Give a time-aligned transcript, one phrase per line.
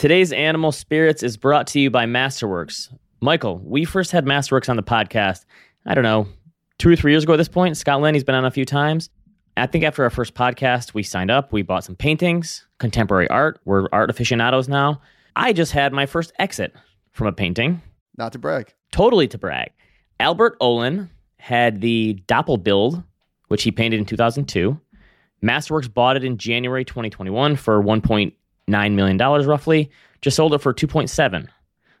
[0.00, 2.88] Today's Animal Spirits is brought to you by Masterworks.
[3.20, 5.44] Michael, we first had Masterworks on the podcast,
[5.84, 6.26] I don't know,
[6.78, 7.76] two or three years ago at this point.
[7.76, 9.10] Scott Lynn's been on a few times.
[9.58, 13.60] I think after our first podcast, we signed up, we bought some paintings, contemporary art.
[13.66, 15.02] We're art aficionados now.
[15.36, 16.74] I just had my first exit
[17.12, 17.82] from a painting.
[18.16, 18.72] Not to brag.
[18.92, 19.70] Totally to brag.
[20.18, 23.04] Albert Oehlen had the Doppelbild,
[23.48, 24.80] which he painted in 2002.
[25.44, 27.82] Masterworks bought it in January 2021 for
[28.70, 29.90] 1.9 million dollars roughly.
[30.20, 31.48] Just sold it for 2.7.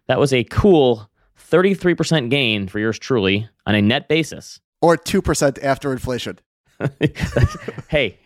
[0.08, 1.10] That was a cool
[1.50, 4.60] 33% gain for yours truly on a net basis.
[4.82, 6.38] Or 2% after inflation.
[7.88, 8.18] hey,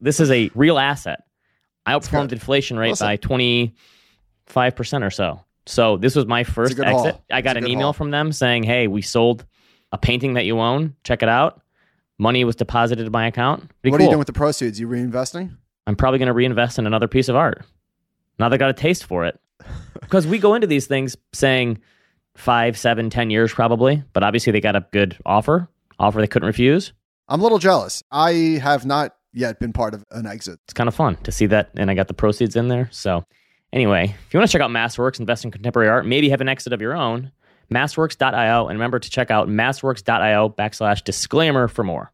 [0.00, 1.24] this is a real asset.
[1.86, 3.06] I outperformed inflation rate Listen.
[3.06, 3.72] by 25%
[5.02, 5.40] or so.
[5.66, 6.86] So this was my first exit.
[6.86, 7.24] haul.
[7.30, 7.92] I got an email haul.
[7.92, 9.44] from them saying, "Hey, we sold
[9.92, 10.96] a painting that you own.
[11.04, 11.62] Check it out."
[12.18, 13.70] Money was deposited to my account.
[13.80, 14.78] Pretty what are you doing with the proceeds?
[14.78, 15.56] You reinvesting?
[15.86, 17.64] I'm probably going to reinvest in another piece of art.
[18.42, 19.40] Now they got a taste for it.
[20.00, 21.78] Because we go into these things saying
[22.36, 26.48] five, seven, ten years probably, but obviously they got a good offer, offer they couldn't
[26.48, 26.92] refuse.
[27.28, 28.02] I'm a little jealous.
[28.10, 30.58] I have not yet been part of an exit.
[30.64, 32.90] It's kind of fun to see that, and I got the proceeds in there.
[32.90, 33.24] So,
[33.72, 36.48] anyway, if you want to check out Masterworks, invest in contemporary art, maybe have an
[36.48, 37.32] exit of your own,
[37.72, 42.10] masterworks.io, and remember to check out masterworks.io backslash disclaimer for more.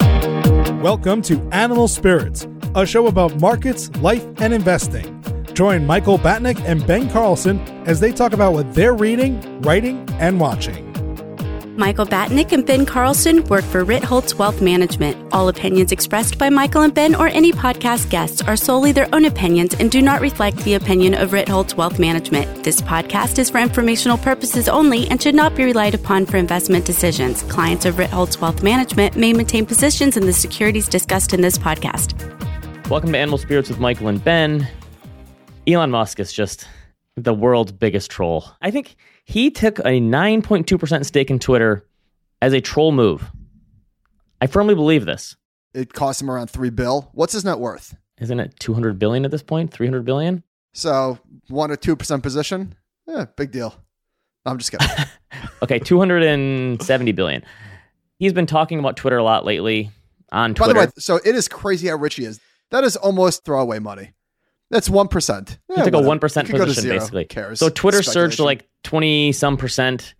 [0.83, 5.18] Welcome to Animal Spirits, a show about markets, life, and investing.
[5.59, 10.39] Join Michael Batnick and Ben Carlson as they talk about what they're reading, writing, and
[10.39, 10.85] watching.
[11.77, 15.17] Michael Batnick and Ben Carlson work for Ritholtz Wealth Management.
[15.33, 19.25] All opinions expressed by Michael and Ben or any podcast guests are solely their own
[19.25, 22.63] opinions and do not reflect the opinion of Ritholtz Wealth Management.
[22.63, 26.85] This podcast is for informational purposes only and should not be relied upon for investment
[26.85, 27.43] decisions.
[27.43, 32.15] Clients of Ritholtz Wealth Management may maintain positions in the securities discussed in this podcast.
[32.89, 34.69] Welcome to Animal Spirits with Michael and Ben.
[35.69, 36.67] Elon Musk is just
[37.17, 38.45] the world's biggest troll.
[38.63, 41.87] I think he took a 9.2% stake in Twitter
[42.41, 43.31] as a troll move.
[44.41, 45.37] I firmly believe this.
[45.75, 47.11] It cost him around three bill.
[47.13, 47.95] What's his net worth?
[48.19, 49.71] Isn't it 200 billion at this point?
[49.71, 50.43] 300 billion?
[50.73, 52.75] So one or two percent position.
[53.07, 53.75] Yeah, big deal.
[54.47, 54.89] I'm just kidding.
[55.61, 57.45] Okay, 270 billion.
[58.19, 59.91] He's been talking about Twitter a lot lately
[60.33, 60.73] on Twitter.
[60.73, 62.41] By the way, so it is crazy how rich he is.
[62.71, 64.13] That is almost throwaway money.
[64.71, 65.59] That's one percent.
[65.75, 67.25] He took a one percent position basically.
[67.25, 67.59] Cares.
[67.59, 70.15] So Twitter surged like twenty some percent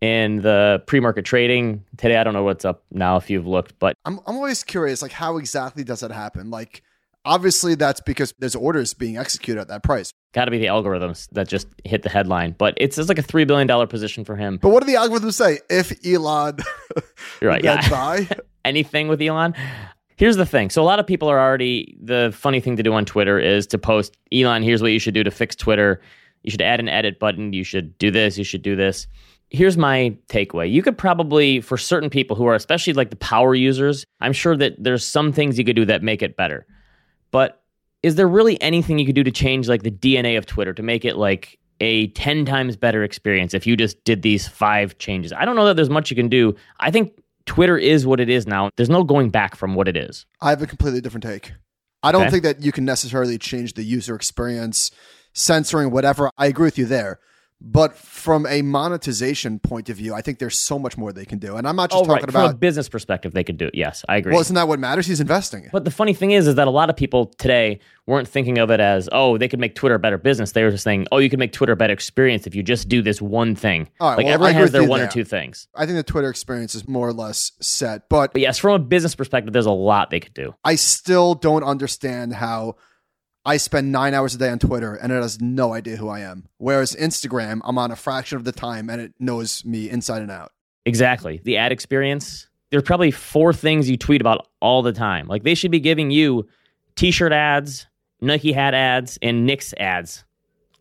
[0.00, 2.16] in the pre-market trading today.
[2.16, 5.12] I don't know what's up now if you've looked, but I'm I'm always curious, like
[5.12, 6.50] how exactly does that happen?
[6.50, 6.82] Like
[7.24, 10.12] obviously that's because there's orders being executed at that price.
[10.32, 12.54] got to be the algorithms that just hit the headline.
[12.56, 14.58] But it's, it's like a three billion dollar position for him.
[14.60, 15.60] But what do the algorithms say?
[15.68, 16.58] If Elon
[17.40, 17.62] You're right.
[17.64, 17.88] Yeah.
[17.88, 18.28] buy,
[18.64, 19.54] Anything with Elon.
[20.18, 20.68] Here's the thing.
[20.68, 23.68] So a lot of people are already the funny thing to do on Twitter is
[23.68, 24.64] to post Elon.
[24.64, 26.00] Here's what you should do to fix Twitter.
[26.42, 27.52] You should add an edit button.
[27.52, 28.36] You should do this.
[28.36, 29.06] You should do this.
[29.50, 30.70] Here's my takeaway.
[30.70, 34.56] You could probably, for certain people who are especially like the power users, I'm sure
[34.56, 36.66] that there's some things you could do that make it better.
[37.30, 37.62] But
[38.02, 40.82] is there really anything you could do to change like the DNA of Twitter to
[40.82, 45.32] make it like a 10 times better experience if you just did these five changes?
[45.32, 46.56] I don't know that there's much you can do.
[46.80, 47.12] I think
[47.48, 48.70] Twitter is what it is now.
[48.76, 50.26] There's no going back from what it is.
[50.40, 51.52] I have a completely different take.
[52.02, 52.30] I don't Okay.
[52.30, 54.90] think that you can necessarily change the user experience,
[55.32, 56.30] censoring whatever.
[56.38, 57.18] I agree with you there.
[57.60, 61.38] But from a monetization point of view, I think there's so much more they can
[61.38, 61.56] do.
[61.56, 62.20] And I'm not just Oh, right.
[62.20, 63.74] talking From a about business perspective, they could do it.
[63.74, 64.30] Yes, I agree.
[64.32, 65.06] well, isn't that what matters?
[65.06, 65.68] He's investing.
[65.72, 68.70] But the funny thing is, is that a lot of people today weren't thinking of
[68.70, 70.52] it as, oh, they could make Twitter a better business.
[70.52, 72.88] They were just saying, oh, you could make Twitter a better experience if you just
[72.88, 73.88] do this one thing.
[73.98, 75.66] All right, like well, everyone has their one or two things.
[75.74, 78.08] I think the Twitter experience is more or less set.
[78.08, 80.54] But But yes, from a business perspective, there's a lot they could do.
[80.64, 82.76] I still don't understand how
[83.44, 86.20] I spend nine hours a day on Twitter and it has no idea who I
[86.20, 86.48] am.
[86.58, 90.30] Whereas Instagram, I'm on a fraction of the time and it knows me inside and
[90.30, 90.52] out.
[90.84, 91.40] Exactly.
[91.44, 92.48] The ad experience.
[92.70, 95.26] There's probably four things you tweet about all the time.
[95.28, 96.46] Like they should be giving you
[96.96, 97.86] t-shirt ads,
[98.20, 100.24] Nike hat ads, and Knicks ads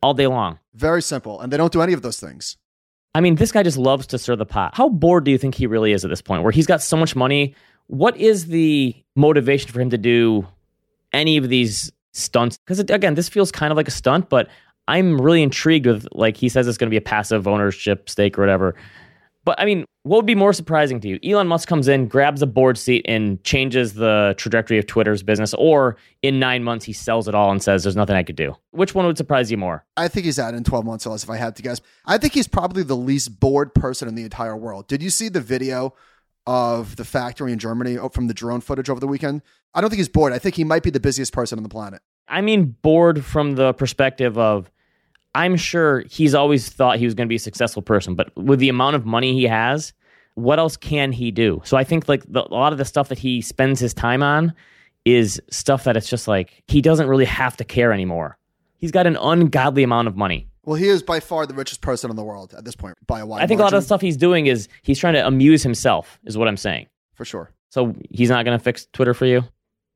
[0.03, 0.59] all day long.
[0.73, 1.39] Very simple.
[1.39, 2.57] And they don't do any of those things.
[3.15, 4.75] I mean, this guy just loves to stir the pot.
[4.75, 6.97] How bored do you think he really is at this point where he's got so
[6.97, 7.55] much money?
[7.87, 10.45] What is the motivation for him to do
[11.13, 12.57] any of these stunts?
[12.57, 14.49] Because again, this feels kind of like a stunt, but
[14.87, 18.37] I'm really intrigued with like he says it's going to be a passive ownership stake
[18.37, 18.75] or whatever.
[19.43, 21.19] But I mean, what would be more surprising to you?
[21.23, 25.53] Elon Musk comes in, grabs a board seat, and changes the trajectory of Twitter's business,
[25.53, 28.55] or in nine months he sells it all and says there's nothing I could do.
[28.71, 29.85] Which one would surprise you more?
[29.95, 31.79] I think he's out in 12 months or less if I had to guess.
[32.05, 34.87] I think he's probably the least bored person in the entire world.
[34.87, 35.93] Did you see the video
[36.47, 39.43] of the factory in Germany oh, from the drone footage over the weekend?
[39.75, 40.33] I don't think he's bored.
[40.33, 42.01] I think he might be the busiest person on the planet.
[42.27, 44.71] I mean, bored from the perspective of
[45.35, 48.59] I'm sure he's always thought he was going to be a successful person, but with
[48.59, 49.93] the amount of money he has,
[50.33, 51.61] what else can he do?
[51.63, 54.23] So I think like the, a lot of the stuff that he spends his time
[54.23, 54.53] on
[55.05, 58.37] is stuff that it's just like he doesn't really have to care anymore.
[58.77, 60.47] He's got an ungodly amount of money.
[60.67, 63.21] Well, he is by far the richest person in the world at this point by
[63.21, 65.25] a wide I think a lot of the stuff he's doing is he's trying to
[65.25, 66.87] amuse himself, is what I'm saying.
[67.13, 67.51] for sure.
[67.69, 69.45] So he's not going to fix Twitter for you.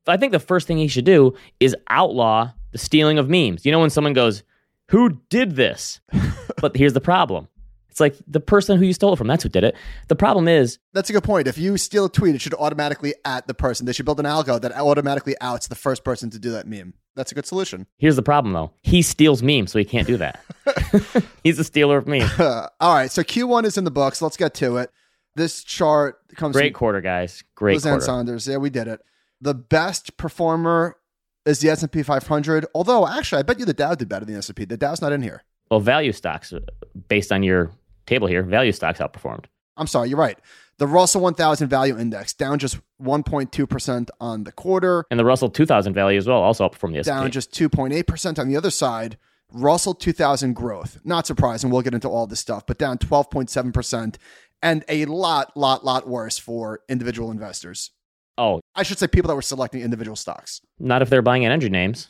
[0.07, 3.65] I think the first thing he should do is outlaw the stealing of memes.
[3.65, 4.43] You know, when someone goes,
[4.91, 5.99] Who did this?
[6.61, 7.49] but here's the problem
[7.91, 9.75] it's like the person who you stole it from, that's who did it.
[10.07, 11.47] The problem is, That's a good point.
[11.47, 13.85] If you steal a tweet, it should automatically at the person.
[13.85, 16.93] They should build an algo that automatically outs the first person to do that meme.
[17.15, 17.87] That's a good solution.
[17.97, 18.71] here's the problem though.
[18.81, 20.39] He steals memes, so he can't do that.
[21.43, 22.31] he's a stealer of memes.
[22.39, 24.21] All right, so Q1 is in the books.
[24.21, 24.89] Let's get to it.
[25.35, 27.43] This chart comes Great quarter, guys.
[27.55, 28.05] Great Liz Ann quarter.
[28.05, 28.47] Sonders.
[28.47, 29.01] Yeah, we did it.
[29.41, 30.97] The best performer
[31.45, 32.65] is the S&P 500.
[32.73, 34.65] Although, actually, I bet you the Dow did better than the S&P.
[34.65, 35.43] The Dow's not in here.
[35.69, 36.59] Well, value stocks, uh,
[37.07, 37.71] based on your
[38.11, 39.45] table here, value stocks outperformed.
[39.77, 40.37] I'm sorry, you're right.
[40.77, 45.93] The Russell 1000 Value Index down just 1.2% on the quarter, And the Russell 2000
[45.93, 47.11] value as well also outperformed the S&P.
[47.11, 49.17] down just 2.8% on the other side.
[49.53, 51.69] Russell 2000 growth, not surprising.
[51.69, 54.15] We'll get into all this stuff, but down 12.7%
[54.63, 57.91] and a lot, lot, lot worse for individual investors.
[58.37, 60.61] oh, I should say people that were selecting individual stocks.
[60.79, 62.09] not if they're buying energy names.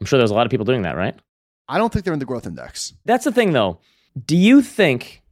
[0.00, 1.16] I'm sure there's a lot of people doing that, right?
[1.68, 2.92] I don't think they're in the growth index.
[3.06, 3.80] That's the thing, though.
[4.26, 5.22] Do you think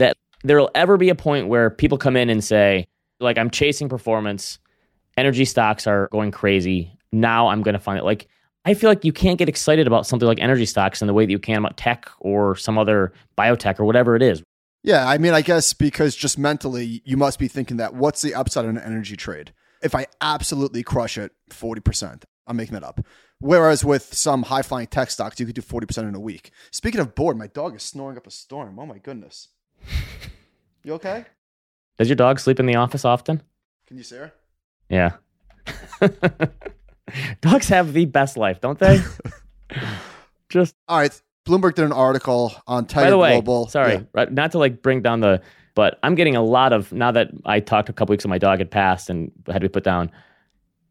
[0.00, 2.86] that there'll ever be a point where people come in and say,
[3.20, 4.58] like, I'm chasing performance,
[5.16, 6.96] energy stocks are going crazy.
[7.12, 8.04] Now I'm going to find it.
[8.04, 8.28] Like,
[8.64, 11.24] I feel like you can't get excited about something like energy stocks in the way
[11.24, 14.42] that you can about tech or some other biotech or whatever it is.
[14.82, 18.34] Yeah, I mean, I guess because just mentally, you must be thinking that what's the
[18.34, 19.52] upside on an energy trade?
[19.82, 22.24] If I absolutely crush it, 40%.
[22.46, 23.00] I'm making that up.
[23.38, 26.50] Whereas with some high flying tech stocks, you could do 40% in a week.
[26.70, 28.78] Speaking of bored, my dog is snoring up a storm.
[28.78, 29.48] Oh my goodness.
[30.84, 31.24] You okay?
[31.98, 33.42] Does your dog sleep in the office often?
[33.86, 34.32] Can you see her?
[34.88, 35.12] Yeah.
[37.40, 39.00] Dogs have the best life, don't they?
[40.48, 41.20] Just All right.
[41.46, 43.66] Bloomberg did an article on Tiger by the way, Global.
[43.68, 44.00] sorry, Yeah.
[44.12, 45.40] right, not to like bring down the,
[45.74, 48.38] but I'm getting a lot of now that I talked a couple weeks ago, my
[48.38, 50.10] dog had passed and had to be put down.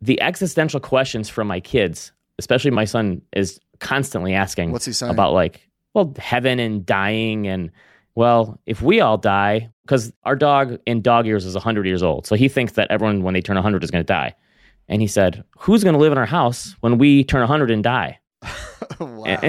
[0.01, 5.11] The existential questions from my kids, especially my son, is constantly asking What's he saying?
[5.13, 7.71] about like, well, heaven and dying, and
[8.19, 12.27] well, if we all die, because our dog in dog years is 100 years old,
[12.27, 14.35] so he thinks that everyone when they turn 100 is going to die.
[14.89, 17.81] And he said, "Who's going to live in our house when we turn 100 and
[17.81, 18.19] die?"
[18.99, 19.39] wow.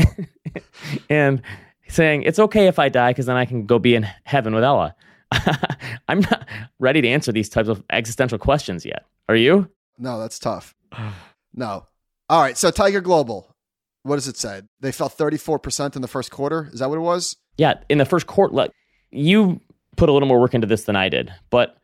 [1.11, 1.43] and
[1.89, 4.63] saying it's okay if I die because then I can go be in heaven with
[4.63, 4.95] Ella.
[6.09, 6.47] I'm not
[6.79, 9.05] ready to answer these types of existential questions yet.
[9.29, 9.69] Are you?
[9.99, 10.77] No, that's tough.
[11.53, 11.89] No.
[12.29, 12.57] All right.
[12.57, 13.53] So Tiger Global,
[14.05, 14.63] what does it say?
[14.79, 16.71] They fell 34% in the first quarter.
[16.73, 17.37] Is that what it was?
[17.61, 17.75] Yeah.
[17.91, 18.53] In the first court,
[19.11, 19.61] you
[19.99, 21.77] put a little more work into this than I did, but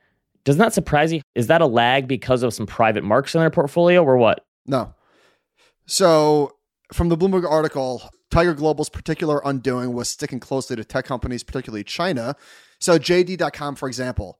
[0.44, 1.20] doesn't that surprise you?
[1.34, 4.42] Is that a lag because of some private marks in their portfolio or what?
[4.66, 4.94] No.
[5.84, 6.56] So,
[6.94, 11.84] from the Bloomberg article, Tiger Global's particular undoing was sticking closely to tech companies, particularly
[11.84, 12.36] China.
[12.80, 14.38] So, JD.com, for example,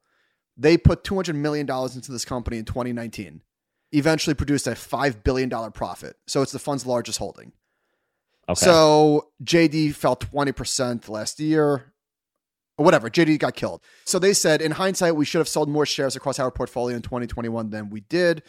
[0.57, 3.43] they put $200 million into this company in 2019,
[3.93, 6.17] eventually produced a $5 billion profit.
[6.27, 7.53] So, it's the fund's largest holding.
[8.49, 8.65] Okay.
[8.65, 11.93] So, JD fell 20% last year.
[12.79, 13.81] Or whatever, JD got killed.
[14.05, 17.03] So they said, in hindsight, we should have sold more shares across our portfolio in
[17.03, 18.43] 2021 than we did.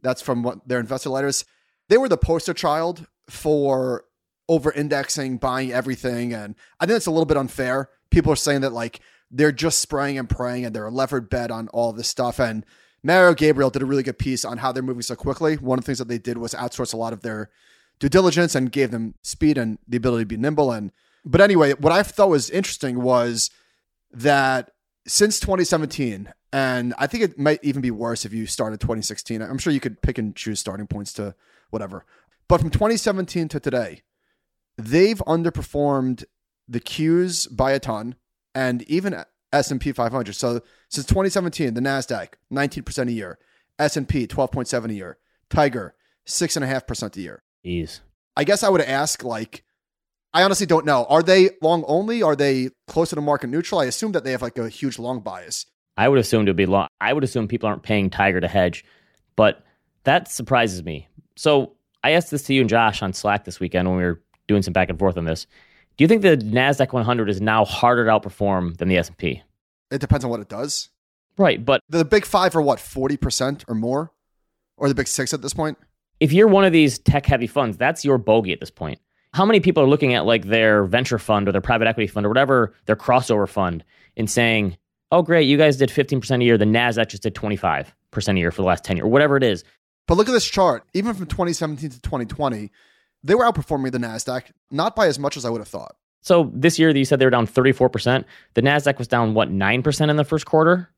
[0.00, 1.44] That's from what their investor letters.
[1.90, 4.04] They were the poster child for
[4.48, 6.32] over indexing, buying everything.
[6.32, 7.90] And I think it's a little bit unfair.
[8.10, 9.00] People are saying that like
[9.30, 12.38] they're just spraying and praying and they're a levered bet on all this stuff.
[12.38, 12.64] And
[13.02, 15.56] Mario Gabriele did a really good piece on how they're moving so quickly.
[15.56, 17.50] One of the things that they did was outsource a lot of their
[17.98, 20.72] due diligence and gave them speed and the ability to be nimble.
[20.72, 20.92] And
[21.24, 23.50] but anyway, what I thought was interesting was
[24.12, 24.70] that
[25.06, 29.42] since 2017, and I think it might even be worse if you started 2016.
[29.42, 31.34] I'm sure you could pick and choose starting points to
[31.70, 32.04] whatever.
[32.46, 34.02] But from 2017 to today,
[34.76, 36.24] they've underperformed
[36.68, 38.16] the Qs by a ton
[38.54, 40.32] and even S&P 500.
[40.34, 43.38] So since 2017, the Nasdaq 19% a year,
[43.78, 45.94] S&P 12.7 a year, Tiger
[46.26, 47.42] 6.5% a year.
[47.64, 48.00] Jeez.
[48.36, 49.64] I guess I would ask like
[50.34, 51.04] I honestly don't know.
[51.04, 52.20] Are they long only?
[52.22, 53.80] Are they closer to market neutral?
[53.80, 55.66] I assume that they have like a huge long bias.
[55.96, 56.88] I would assume it would be long.
[57.00, 58.84] I would assume people aren't paying Tiger to hedge,
[59.36, 59.64] but
[60.02, 61.06] that surprises me.
[61.36, 64.20] So I asked this to you and Josh on Slack this weekend when we were
[64.48, 65.46] doing some back and forth on this.
[65.96, 69.40] Do you think the Nasdaq 100 is now harder to outperform than the S&P?
[69.92, 70.90] It depends on what it does.
[71.38, 74.12] Right, but The big five are what, 40% or more?
[74.76, 75.78] Or the big six at this point?
[76.24, 78.98] If you're one of these tech heavy funds, that's your bogey at this point.
[79.34, 82.24] How many people are looking at like their venture fund or their private equity fund
[82.24, 83.84] or whatever their crossover fund
[84.16, 84.78] and saying,
[85.12, 86.56] "Oh, great, you guys did 15% a year.
[86.56, 87.92] The Nasdaq just did 25%
[88.36, 89.64] a year for the last 10 years, or whatever it is."
[90.06, 90.84] But look at this chart.
[90.94, 92.70] Even from 2017 to 2020,
[93.22, 95.94] they were outperforming the Nasdaq, not by as much as I would have thought.
[96.22, 98.24] So this year, you said they were down 34%.
[98.54, 100.88] The Nasdaq was down what 9% in the first quarter.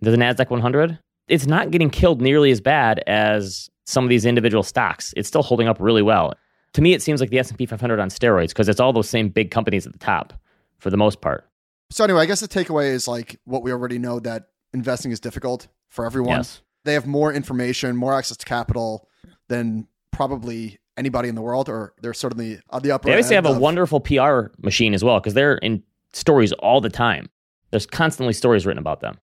[0.00, 0.96] The Nasdaq 100.
[1.26, 5.12] It's not getting killed nearly as bad as some of these individual stocks.
[5.16, 6.34] It's still holding up really well.
[6.74, 9.28] To me, it seems like the S&P 500 on steroids because it's all those same
[9.28, 10.32] big companies at the top
[10.78, 11.48] for the most part.
[11.90, 15.18] So anyway, I guess the takeaway is like what we already know that investing is
[15.18, 16.36] difficult for everyone.
[16.36, 16.62] Yes.
[16.84, 19.08] They have more information, more access to capital
[19.48, 23.06] than probably anybody in the world, or they're certainly on the upper.
[23.08, 25.82] They obviously have a wonderful PR machine as well because they're in
[26.12, 27.28] stories all the time.
[27.70, 29.18] There's constantly stories written about them.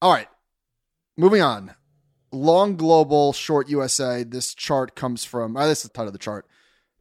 [0.00, 0.28] All right,
[1.16, 1.74] moving on.
[2.32, 4.24] Long global, short USA.
[4.24, 5.56] This chart comes from.
[5.56, 6.46] Oh, this is the title of the chart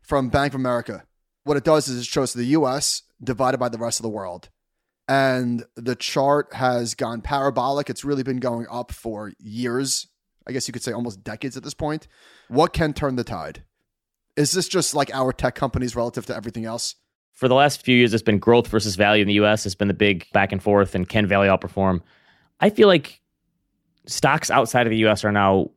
[0.01, 1.05] from Bank of America.
[1.43, 3.03] What it does is it shows the U.S.
[3.23, 4.49] divided by the rest of the world,
[5.07, 7.89] and the chart has gone parabolic.
[7.89, 10.07] It's really been going up for years.
[10.45, 12.07] I guess you could say almost decades at this point.
[12.49, 13.63] What can turn the tide?
[14.35, 16.95] Is this just like our tech companies relative to everything else?
[17.31, 19.65] For the last few years, it's been growth versus value in the US.
[19.65, 22.01] It's been the big back and forth, and can value outperform?
[22.59, 23.20] I feel like
[24.05, 25.71] stocks outside of the US are now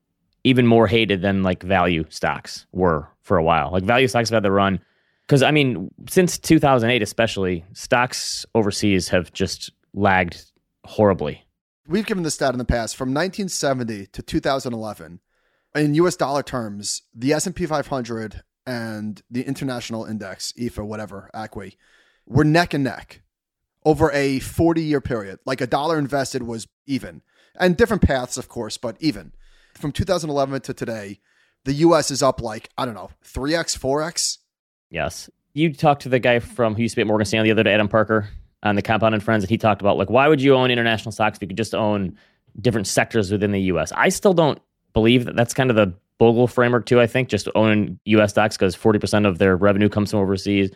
[0.45, 3.71] even more hated than like value stocks were for a while.
[3.73, 4.81] Like value stocks have had the run.
[5.26, 10.52] Because, I mean, since 2008, especially, stocks overseas have just lagged
[10.85, 11.43] horribly.
[11.87, 15.21] We've given this stat in the past from 1970 to 2011
[15.75, 21.76] in US dollar terms, the S&P 500 and the international index, EAFE, whatever, ACWI,
[22.26, 23.23] were neck and neck
[23.85, 25.40] over a 40 year period.
[25.45, 27.23] Like a dollar invested was even.
[27.59, 29.33] And different paths, of course, but even.
[29.75, 31.21] From 2011 to today,
[31.65, 34.39] the US is up like, I don't know, 3x, 4x.
[34.91, 35.31] Yes.
[35.53, 37.63] You talked to the guy from who used to be at Morgan Stanley the other
[37.63, 38.29] day, Adam Parker,
[38.63, 41.13] on the Compound and Friends, and he talked about like why would you own international
[41.13, 42.17] stocks if you could just own
[42.61, 43.93] different sectors within the U.S.
[43.93, 44.61] I still don't
[44.93, 47.01] believe that that's kind of the Bogle framework too.
[47.01, 48.31] I think just owning U.S.
[48.31, 50.71] stocks because forty percent of their revenue comes from overseas.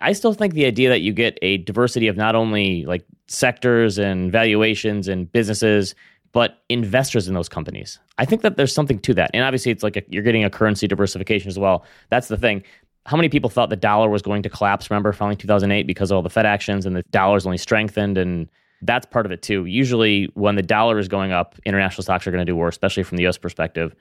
[0.00, 3.98] I still think the idea that you get a diversity of not only like sectors
[3.98, 5.94] and valuations and businesses,
[6.32, 7.98] but investors in those companies.
[8.18, 9.30] I think that there's something to that.
[9.34, 11.84] And obviously, it's like a, you're getting a currency diversification as well.
[12.08, 12.62] That's the thing.
[13.06, 14.90] How many people thought the dollar was going to collapse?
[14.90, 18.48] Remember, following 2008 because of all the Fed actions and the dollar's only strengthened, and
[18.82, 19.64] that's part of it too.
[19.64, 23.02] Usually, when the dollar is going up, international stocks are going to do worse, especially
[23.02, 23.38] from the U.S.
[23.38, 23.94] perspective.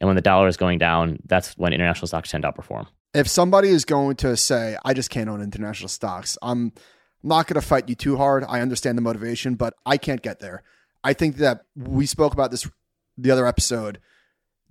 [0.00, 2.86] And when the dollar is going down, that's when international stocks tend to outperform.
[3.14, 6.72] If somebody is going to say, I just can't own international stocks, I'm
[7.22, 8.44] not going to fight you too hard.
[8.48, 10.62] I understand the motivation, but I can't get there.
[11.04, 12.68] I think that we spoke about this
[13.18, 14.00] the other episode.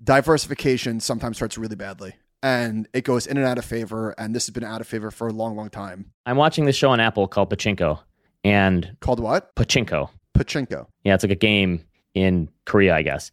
[0.04, 4.12] Diversification sometimes hurts really badly and it goes in and out of favor.
[4.18, 6.12] And this has been out of favor for a long, long time.
[6.26, 8.00] I'm watching this show on Apple called Pachinko,
[8.44, 9.56] and Called what?
[9.56, 10.10] Pachinko.
[10.36, 10.88] Pachinko.
[11.04, 11.84] Yeah, it's like a game
[12.14, 13.32] in Korea, I guess.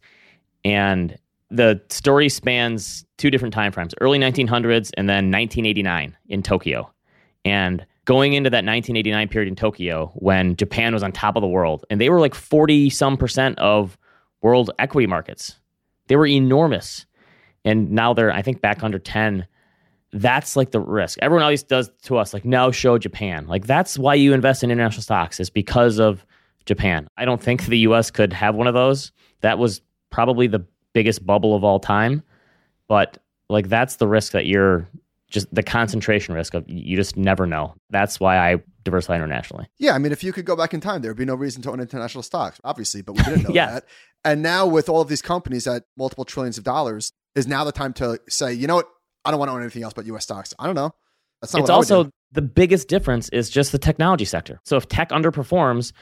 [0.63, 1.17] And
[1.49, 6.91] the story spans two different time frames early 1900s and then 1989 in Tokyo.
[7.43, 11.47] And going into that 1989 period in Tokyo when Japan was on top of the
[11.47, 13.99] world and they were like 40 some percent of
[14.41, 15.59] world equity markets.
[16.07, 17.05] They were enormous.
[17.63, 19.45] And now they're, I think, back under 10.
[20.11, 21.19] That's like the risk.
[21.21, 23.45] Everyone always does to us, like, no, show Japan.
[23.45, 26.25] Like, that's why you invest in international stocks, is because of
[26.65, 27.07] Japan.
[27.15, 29.11] I don't think the US could have one of those.
[29.41, 32.23] That was probably the biggest bubble of all time.
[32.87, 34.87] But like that's the risk that you're
[35.29, 37.75] just the concentration risk of you just never know.
[37.89, 39.67] That's why I diversify internationally.
[39.77, 41.61] Yeah, I mean, if you could go back in time, there would be no reason
[41.63, 43.71] to own international stocks, obviously, but we didn't know Yes.
[43.73, 43.85] that.
[44.25, 47.71] And now, with all of these companies at multiple trillions of dollars, is now the
[47.71, 48.89] time to say, you know what?
[49.23, 50.23] I don't want to own anything else but U.S.
[50.23, 50.53] stocks.
[50.57, 50.91] I don't know.
[51.41, 54.59] That's not it's also the biggest difference is just the technology sector.
[54.65, 55.93] So if tech underperforms,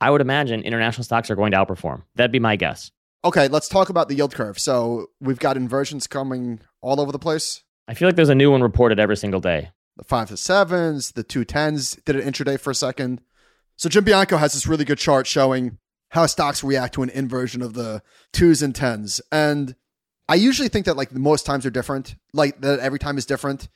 [0.00, 2.02] I would imagine international stocks are going to outperform.
[2.14, 2.90] That'd be my guess.
[3.24, 4.58] Okay, let's talk about the yield curve.
[4.58, 7.62] So we've got inversions coming all over the place.
[7.88, 9.70] I feel like there's a new one reported every single day.
[9.96, 13.20] The five to sevens, the two tens did an intraday for a second.
[13.76, 15.78] So Jim Bianco has this really good chart showing
[16.10, 18.02] how stocks react to an inversion of the
[18.32, 19.20] twos and tens.
[19.30, 19.74] And
[20.28, 23.68] I usually think that like most times are different, like that every time is different.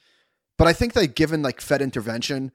[0.59, 2.53] But I think that given like Fed intervention,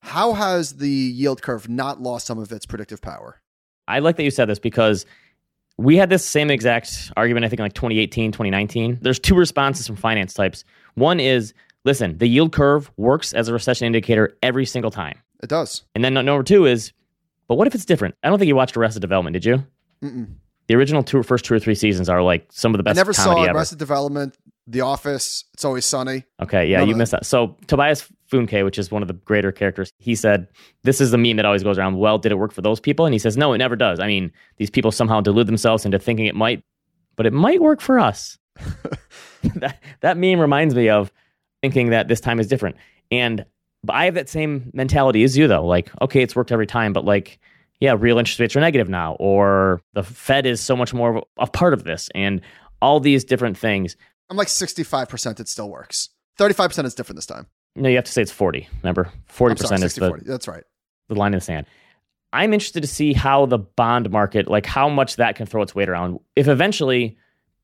[0.00, 3.40] how has the yield curve not lost some of its predictive power?
[3.88, 5.06] I like that you said this because
[5.78, 8.98] we had this same exact argument, I think, in like 2018, 2019.
[9.02, 10.64] There's two responses from finance types.
[10.96, 15.18] One is listen, the yield curve works as a recession indicator every single time.
[15.42, 15.82] It does.
[15.94, 16.92] And then number two is,
[17.48, 18.16] but what if it's different?
[18.22, 19.64] I don't think you watched Arrested Development, did you?
[20.02, 20.34] Mm-mm.
[20.66, 22.96] The original two, first two or three seasons are like some of the best.
[22.96, 23.56] I never saw ever.
[23.56, 24.36] Arrested Development.
[24.66, 26.24] The Office, It's Always Sunny.
[26.42, 27.24] Okay, yeah, None you missed that.
[27.24, 30.48] So Tobias Funke, which is one of the greater characters, he said,
[30.82, 31.98] This is the meme that always goes around.
[31.98, 33.06] Well, did it work for those people?
[33.06, 34.00] And he says, No, it never does.
[34.00, 36.64] I mean, these people somehow delude themselves into thinking it might,
[37.14, 38.38] but it might work for us.
[39.56, 41.12] that, that meme reminds me of
[41.62, 42.76] thinking that this time is different.
[43.10, 43.44] And
[43.82, 45.64] but I have that same mentality as you, though.
[45.64, 47.38] Like, okay, it's worked every time, but like,
[47.80, 51.24] yeah, real interest rates are negative now, or the Fed is so much more of
[51.38, 52.40] a, part of this, and
[52.82, 53.96] all these different things.
[54.28, 56.08] I'm like 65% it still works.
[56.38, 57.46] 35% is different this time.
[57.76, 58.68] No, you have to say it's 40.
[58.82, 60.24] Remember, 40% I'm sorry, is the, 40.
[60.26, 60.64] That's right.
[61.08, 61.66] the line in the sand.
[62.32, 65.74] I'm interested to see how the bond market, like how much that can throw its
[65.74, 66.18] weight around.
[66.34, 67.16] If eventually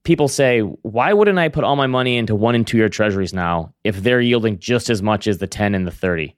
[0.04, 3.32] people say, why wouldn't I put all my money into one and two year treasuries
[3.32, 6.35] now if they're yielding just as much as the 10 and the 30?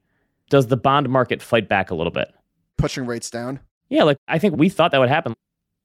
[0.50, 2.33] Does the bond market fight back a little bit?
[2.76, 3.61] Pushing rates down.
[3.88, 5.35] Yeah, like I think we thought that would happen.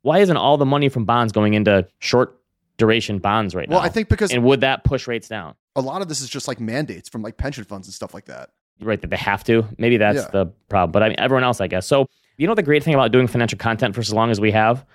[0.02, 2.38] Why isn't all the money from bonds going into short
[2.78, 3.86] duration bonds right Well, now?
[3.86, 5.56] I think because and would that push rates down?
[5.76, 8.26] a lot of this is just like mandates from like pension funds and stuff like
[8.26, 8.50] that.
[8.82, 9.66] right that they have to.
[9.78, 10.30] Maybe that's Yeah.
[10.32, 10.92] the problem.
[10.92, 11.86] But I mean, everyone else, I guess.
[11.86, 12.08] So
[12.38, 14.86] you know the great thing about doing financial content for as long as we have.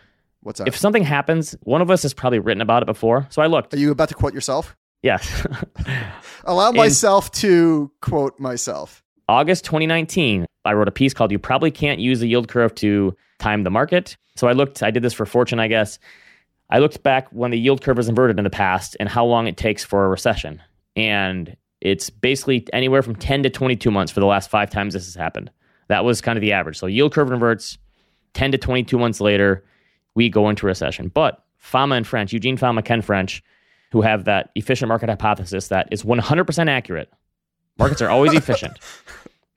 [0.45, 0.69] What's that?
[0.69, 3.27] If something happens, one of us has probably written about it before.
[3.31, 3.75] So I looked.
[3.75, 4.77] Are you about to quote yourself?
[5.03, 5.47] Yes,
[6.45, 9.03] Allow myself to quote myself.
[9.29, 13.15] August 2019, I wrote a piece called "You Probably Can't Use the Yield Curve to
[13.39, 14.83] Time the Market." So I looked.
[14.83, 15.99] I did this for Fortune, I guess.
[16.71, 19.47] I looked back when the yield curve was inverted in the past and how long
[19.47, 20.63] it takes for a recession,
[20.97, 25.05] and it's basically anywhere from 10 to 22 months for the last five times this
[25.05, 25.51] has happened.
[25.89, 26.79] That was kind of the average.
[26.79, 27.77] So yield curve inverts
[28.33, 29.65] 10 to 22 months later,
[30.15, 31.09] we go into recession.
[31.09, 33.43] But Fama and French, Eugene Fama, Ken French,
[33.93, 37.11] who have that efficient market hypothesis that is 100% accurate.
[37.79, 38.79] Markets are always efficient.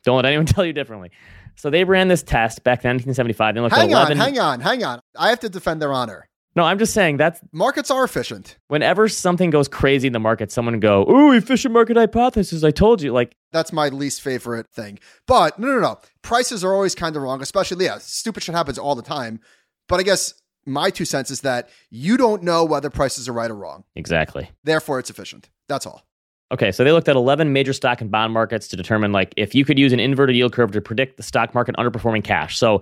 [0.03, 1.11] Don't let anyone tell you differently.
[1.55, 3.55] So they ran this test back in 1975.
[3.55, 4.17] They looked Hang at on, 11.
[4.17, 4.99] hang on, hang on.
[5.17, 6.27] I have to defend their honor.
[6.55, 8.57] no, I'm just saying that's Markets are efficient.
[8.67, 13.01] whenever something goes crazy in the market, someone go, "Ooh, efficient market hypothesis." I told
[13.01, 13.11] you.
[13.11, 14.99] Like, That's my least favorite thing.
[15.25, 15.99] But no, no, no.
[16.21, 19.39] Prices are always kind of wrong, especially, yeah, stupid shit happens all the time.
[19.87, 20.33] But I guess
[20.67, 23.83] my two cents is that you don't know whether prices are right or wrong.
[23.95, 24.49] exactly.
[24.63, 25.49] Therefore, it's efficient.
[25.67, 26.03] That's all.
[26.51, 29.53] Okay, so they looked at 11 major stock and bond markets to determine like if
[29.53, 32.57] you could use an inverted yield curve to predict the stock market underperforming cash.
[32.57, 32.81] So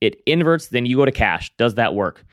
[0.00, 1.52] it inverts, then you go to cash.
[1.58, 2.24] Does that work?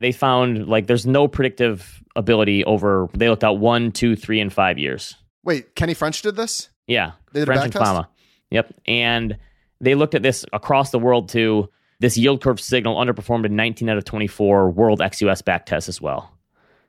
[0.00, 3.08] They found like there's no predictive ability over.
[3.14, 5.16] They looked at one, two, three, and five years.
[5.44, 6.68] Wait, Kenny French did this?
[6.86, 7.74] Yeah, They did French and?
[7.74, 8.08] Fama.
[8.50, 9.36] Yep, and
[9.80, 11.68] they looked at this across the world too.
[12.00, 16.00] This yield curve signal underperformed in 19 out of 24 world XUS back tests as
[16.00, 16.32] well.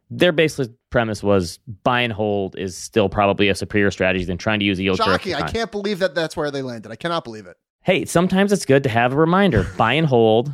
[0.09, 4.59] Their basic premise was buy and hold is still probably a superior strategy than trying
[4.59, 5.21] to use a yield curve.
[5.21, 5.35] Shocking.
[5.35, 6.91] for I can't believe that that's where they landed.
[6.91, 7.57] I cannot believe it.
[7.81, 9.65] Hey, sometimes it's good to have a reminder.
[9.77, 10.51] buy and hold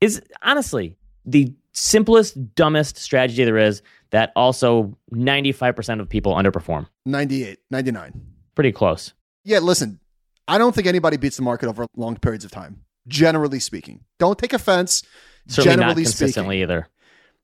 [0.00, 6.86] is honestly the simplest, dumbest strategy there is that also 95% of people underperform.
[7.04, 8.22] 98, 99.
[8.54, 9.12] Pretty close.
[9.44, 10.00] Yeah, listen,
[10.48, 14.00] I don't think anybody beats the market over long periods of time, generally speaking.
[14.18, 15.02] Don't take offense,
[15.48, 16.62] Certainly not generally consistently speaking.
[16.62, 16.88] either.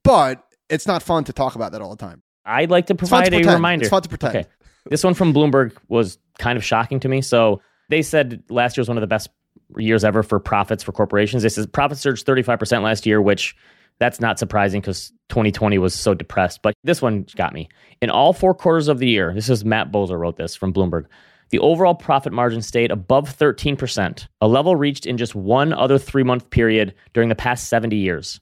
[0.04, 2.22] But it's not fun to talk about that all the time.
[2.44, 3.54] I'd like to fun to provide a pretend.
[3.54, 3.82] reminder.
[3.84, 4.36] It's fun to pretend.
[4.36, 4.48] Okay.
[4.90, 7.20] This one from Bloomberg was kind of shocking to me.
[7.22, 9.28] So they said last year was one of the best
[9.76, 11.42] years ever for profits for corporations.
[11.42, 13.54] This is profits surged 35% last year, which
[14.00, 16.60] that's not surprising because 2020 was so depressed.
[16.62, 17.68] But this one got me.
[18.00, 21.04] In all four quarters of the year, this is Matt Boesler wrote this from Bloomberg.
[21.52, 26.22] The overall profit margin stayed above 13%, a level reached in just one other three
[26.22, 28.40] month period during the past 70 years.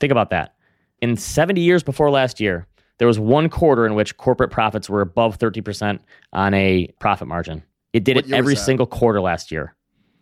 [0.00, 0.56] Think about that.
[1.00, 2.66] In 70 years before last year,
[2.98, 6.00] there was one quarter in which corporate profits were above 30%
[6.32, 7.62] on a profit margin.
[7.92, 9.76] It did What it every single quarter last year.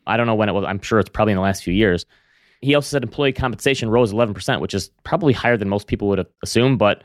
[0.07, 0.65] I don't know when it was.
[0.67, 2.05] I'm sure it's probably in the last few years.
[2.61, 6.19] He also said employee compensation rose 11%, which is probably higher than most people would
[6.19, 7.03] have assumed, but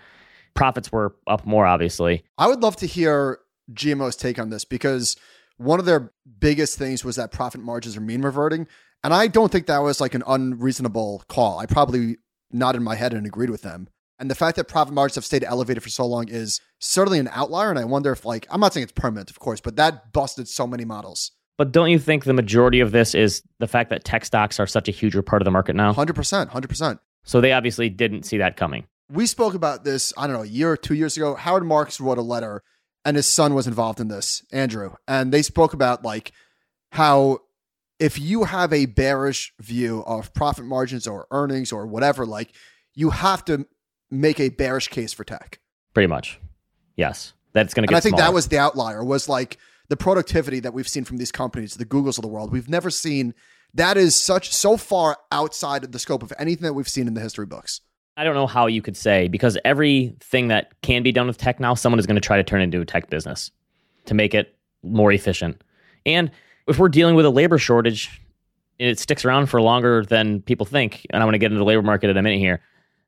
[0.56, 2.25] profits were up more, obviously.
[2.38, 3.39] I would love to hear
[3.73, 5.15] GMO's take on this because
[5.58, 8.67] one of their biggest things was that profit margins are mean reverting.
[9.04, 11.60] And I don't think that was like an unreasonable call.
[11.60, 12.17] I probably
[12.51, 13.88] nodded my head and agreed with them.
[14.17, 17.30] And the fact that profit margins have stayed elevated for so long is certainly an
[17.32, 17.69] outlier.
[17.69, 20.47] And I wonder if, like, I'm not saying it's permanent, of course, but that busted
[20.47, 21.32] so many models.
[21.58, 24.67] But don't you think the majority of this is the fact that tech stocks are
[24.67, 25.91] such a huger part of the market now?
[25.93, 26.49] 100%.
[26.49, 26.99] 100%.
[27.23, 28.86] So they obviously didn't see that coming.
[29.10, 31.36] we spoke about this, I don't know, a year or two years ago.
[31.36, 32.63] Howard Marks wrote a letter
[33.06, 34.96] and his son was involved in this, Andrew.
[35.08, 36.32] And they spoke about like
[36.91, 37.39] how
[38.00, 42.52] if you have a bearish view of profit margins or earnings or whatever, like
[42.94, 43.65] you have to
[44.12, 45.60] make a bearish case for tech.
[45.94, 46.39] Pretty much.
[46.96, 47.34] Yes.
[47.54, 48.28] That's going to And get I think smaller.
[48.32, 51.86] that was the outlier was like the productivity that we've seen from these companies, the
[51.86, 52.52] Googles of the world.
[52.52, 53.34] We've never seen
[53.74, 57.13] that is such so far outside of the scope of anything that we've seen in
[57.13, 57.82] the history books.
[58.17, 61.60] I don't know how you could say because everything that can be done with tech
[61.60, 63.51] now, someone is going to try to turn into a tech business
[64.06, 65.62] to make it more efficient.
[66.06, 66.32] And
[66.67, 68.21] if we're dealing with a labor shortage,
[68.80, 71.06] it sticks around for longer than people think.
[71.10, 72.62] And I want to get into the labor market in a minute here.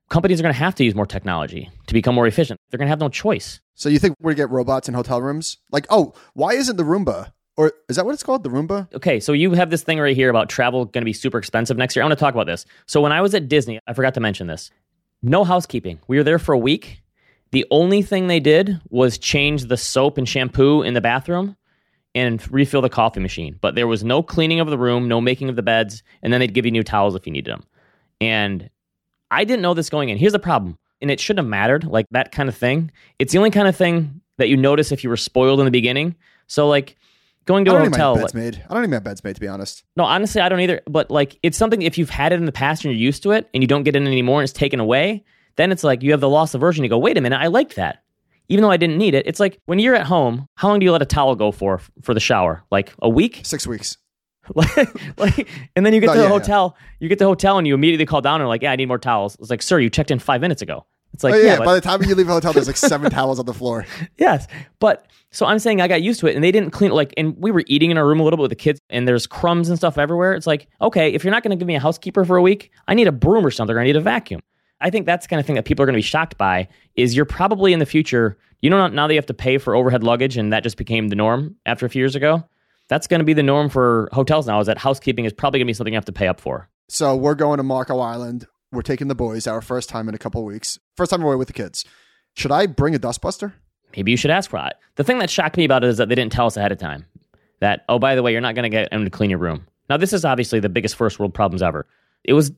[0.09, 2.59] Companies are going to have to use more technology to become more efficient.
[2.69, 3.59] They're going to have no choice.
[3.75, 5.57] So you think we're gonna get robots in hotel rooms?
[5.71, 8.43] Like, oh, why isn't the Roomba or is that what it's called?
[8.43, 8.93] The Roomba?
[8.93, 11.75] Okay, so you have this thing right here about travel going to be super expensive
[11.75, 12.03] next year.
[12.03, 12.65] I want to talk about this.
[12.85, 14.71] So when I was at Disney, I forgot to mention this.
[15.27, 15.99] No housekeeping.
[16.07, 17.01] We were there for a week.
[17.51, 21.57] The only thing they did was change the soap and shampoo in the bathroom
[22.15, 23.57] and refill the coffee machine.
[23.59, 26.39] But there was no cleaning of the room, no making of the beds, and then
[26.39, 27.63] they'd give you new towels if you needed them.
[28.21, 28.69] And
[29.29, 30.17] I didn't know this going in.
[30.17, 32.91] Here's the problem, and it shouldn't have mattered, like that kind of thing.
[33.19, 35.71] It's the only kind of thing that you notice if you were spoiled in the
[35.71, 36.15] beginning.
[36.47, 36.95] So, like,
[37.47, 38.11] going to I a don't hotel.
[38.11, 38.63] even have beds made.
[38.69, 39.83] I don't even have beds made to be honest.
[39.95, 40.81] No, honestly, I don't either.
[40.87, 43.31] But like, it's something if you've had it in the past and you're used to
[43.31, 45.23] it and you don't get it anymore and it's taken away,
[45.55, 46.83] then it's like you have the loss aversion.
[46.83, 48.03] You go, wait a minute, I liked that.
[48.49, 50.85] Even though I didn't need it, it's like when you're at home, how long do
[50.85, 52.63] you let a towel go for for the shower?
[52.71, 53.41] Like a week?
[53.43, 53.97] Six weeks.
[54.55, 54.77] like,
[55.17, 56.39] like, and then you get No, to the yeah, yeah.
[56.39, 58.77] hotel, you get to the hotel and you immediately call down and like, yeah, I
[58.77, 59.35] need more towels.
[59.41, 60.85] It's like, sir, you checked in five minutes ago.
[61.13, 63.09] It's like, oh, yeah, yeah, by the time you leave the hotel, there's like seven
[63.11, 63.85] towels on the floor.
[64.17, 64.47] Yes.
[64.79, 67.35] But so I'm saying I got used to it and they didn't clean like and
[67.37, 69.69] we were eating in our room a little bit with the kids and there's crumbs
[69.69, 70.33] and stuff everywhere.
[70.33, 72.71] It's like, okay, if you're not going to give me a housekeeper for a week,
[72.87, 74.41] I need a broom or something or I need a vacuum.
[74.79, 76.67] I think that's the kind of thing that people are going to be shocked by
[76.95, 79.75] is you're probably in the future, you know now that you have to pay for
[79.75, 82.43] overhead luggage and that just became the norm after a few years ago.
[82.89, 85.65] That's going to be the norm for hotels now is that housekeeping is probably going
[85.65, 86.69] to be something you have to pay up for.
[86.89, 88.47] So we're going to Marco Island.
[88.77, 90.77] We're taking the boys, our first time in a couple of weeks.
[90.95, 91.83] First time away with the kids.
[92.35, 93.53] Should I bring a dustbuster?
[93.95, 94.75] maybe you should ask for it.
[94.97, 96.77] The thing that shocked me about it is that they didn't tell us ahead of
[96.77, 97.07] time
[97.59, 99.65] that, oh, by the way, you're not going to get them to clean your room.
[99.89, 101.87] Now, this is obviously the biggest first world problems ever.
[102.23, 102.51] It was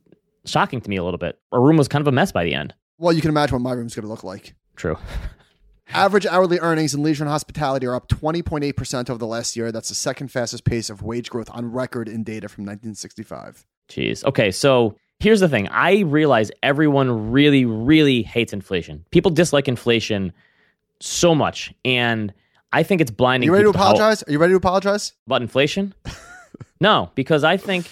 [0.43, 1.39] shocking to me a little bit.
[1.53, 2.73] Our room was kind of a mess by the end.
[2.97, 4.55] Well, you can imagine what my room's going to look like.
[4.75, 4.97] True.
[5.93, 9.71] Average hourly earnings in leisure and hospitality are up 20.8% over the last year.
[9.71, 13.65] That's the second fastest pace of wage growth on record in data from 1965.
[13.87, 14.25] Jeez.
[14.25, 15.67] Okay, so here's the thing.
[15.69, 19.05] I realize everyone really, really hates inflation.
[19.11, 20.33] People dislike inflation
[20.99, 22.33] so much, and
[22.71, 23.47] I think it's blinding.
[23.47, 24.23] you ready to apologize?
[24.23, 25.13] Are you ready to apologize?
[25.27, 25.93] about inflation?
[26.81, 27.91] no, because I think,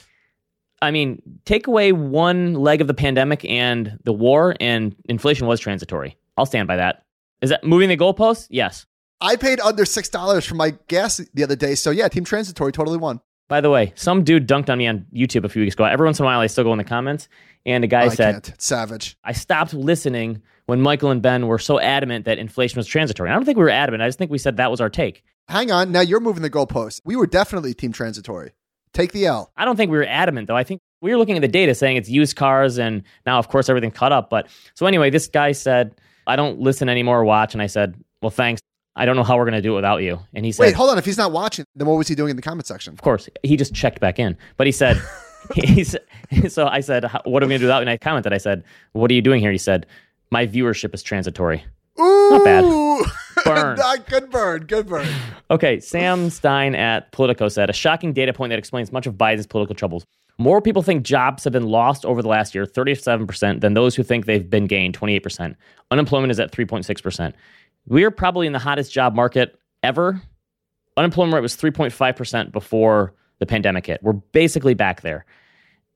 [0.81, 5.59] I mean, take away one leg of the pandemic and the war, and inflation was
[5.59, 6.17] transitory.
[6.37, 7.03] I'll stand by that.
[7.41, 8.47] Is that moving the goalpost?
[8.49, 8.85] Yes.
[9.19, 11.73] I paid under $6 for my gas the other day.
[11.73, 13.19] So, yeah, Team Transitory totally won.
[13.47, 15.85] By the way, some dude dunked on me on YouTube a few weeks ago.
[15.85, 17.29] Every once in a while, I still go in the comments,
[17.65, 18.61] and a guy I said, can't.
[18.61, 19.17] Savage.
[19.23, 23.29] I stopped listening when Michael and Ben were so adamant that inflation was transitory.
[23.29, 24.03] I don't think we were adamant.
[24.03, 25.23] I just think we said that was our take.
[25.47, 25.93] Hang on.
[25.93, 27.01] Now you're moving the goalpost.
[27.05, 28.51] We were definitely Team Transitory.
[28.93, 29.51] Take the L.
[29.55, 30.57] I don't think we were adamant, though.
[30.57, 33.47] I think we were looking at the data saying it's used cars, and now, of
[33.47, 34.29] course, everything caught up.
[34.29, 37.53] But so anyway, this guy said, I don't listen anymore or watch.
[37.53, 38.61] And I said, Well, thanks.
[38.97, 40.19] I don't know how we're going to do it without you.
[40.33, 40.97] And he said, Wait, hold on.
[40.97, 42.93] If he's not watching, then what was he doing in the comment section?
[42.93, 44.37] Of course, he just checked back in.
[44.57, 45.01] But he said,
[45.53, 46.01] he said
[46.49, 47.81] so I said, What are we going to do without you?
[47.81, 49.51] And I commented, I said, What are you doing here?
[49.51, 49.85] He said,
[50.31, 51.63] My viewership is transitory.
[51.99, 52.29] Ooh.
[52.31, 52.63] Not bad.
[53.45, 53.79] Burn.
[54.07, 54.65] Good burn.
[54.65, 55.07] Good burn.
[55.49, 59.47] Okay, Sam Stein at Politico said a shocking data point that explains much of Biden's
[59.47, 60.05] political troubles.
[60.39, 64.03] More people think jobs have been lost over the last year, 37%, than those who
[64.03, 65.55] think they've been gained, 28%.
[65.89, 67.33] Unemployment is at 3.6%.
[67.87, 70.21] We're probably in the hottest job market ever.
[70.97, 74.01] Unemployment rate was 3.5% before the pandemic hit.
[74.03, 75.25] We're basically back there.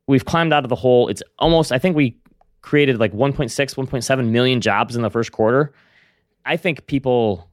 [0.07, 1.07] We've climbed out of the hole.
[1.09, 2.17] It's almost, I think we
[2.61, 5.73] created like 1.6, 1.7 million jobs in the first quarter.
[6.45, 7.49] I think people,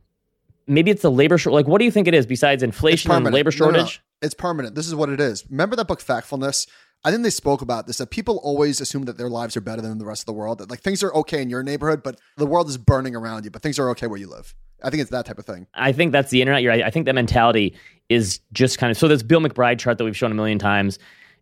[0.67, 1.55] maybe it's the labor short.
[1.55, 3.79] Like, what do you think it is besides inflation and labor No, no, no.
[3.79, 4.03] shortage?
[4.21, 4.75] It's permanent.
[4.75, 5.45] This is what it is.
[5.51, 6.67] Remember that book, Factfulness?
[7.05, 9.81] I think they spoke about this that people always assume that their lives are better
[9.81, 10.59] than the rest of the world.
[10.59, 13.51] That like things are okay in your neighborhood, but the world is burning around you,
[13.51, 14.55] but things are okay where you live.
[14.83, 15.67] I think it's that type of thing.
[15.75, 16.63] I think that's the internet.
[16.63, 16.83] You're right.
[16.83, 17.75] I think that mentality
[18.09, 19.09] is just kind of so.
[19.09, 20.99] This Bill McBride chart that we've shown a million times.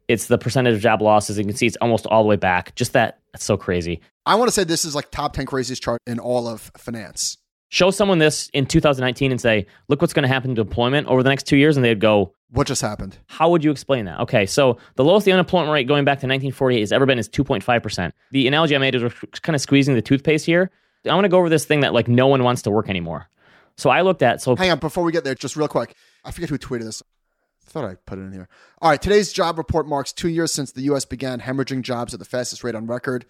[0.09, 1.37] It's the percentage of job losses.
[1.37, 2.75] You can see it's almost all the way back.
[2.77, 3.21] Just that.
[3.33, 4.01] That's so crazy.
[4.25, 7.39] I want to say this is like top 10 craziest chart in all of finance.
[7.77, 11.23] Show someone this in 2019 and say, "Look what's going to happen to employment over
[11.23, 13.19] the next two years," and they'd go, What just happened?
[13.27, 14.19] How would you explain that?
[14.21, 17.29] Okay, so the lowest the unemployment rate going back to 1948 has ever been is
[17.29, 18.13] 2.5%.
[18.31, 19.11] The analogy I made is we're
[19.43, 20.71] kind of squeezing the toothpaste here.
[21.05, 23.29] I want to go over this thing that like no one wants to work anymore.
[23.77, 25.95] So I looked at so Hang on, before we get there, just real quick.
[26.25, 27.03] I forget who tweeted this.
[27.69, 28.49] I thought I put it in here.
[28.81, 31.05] All right, today's job report marks two years since the U.S.
[31.05, 33.27] began hemorrhaging jobs at the fastest rate on record.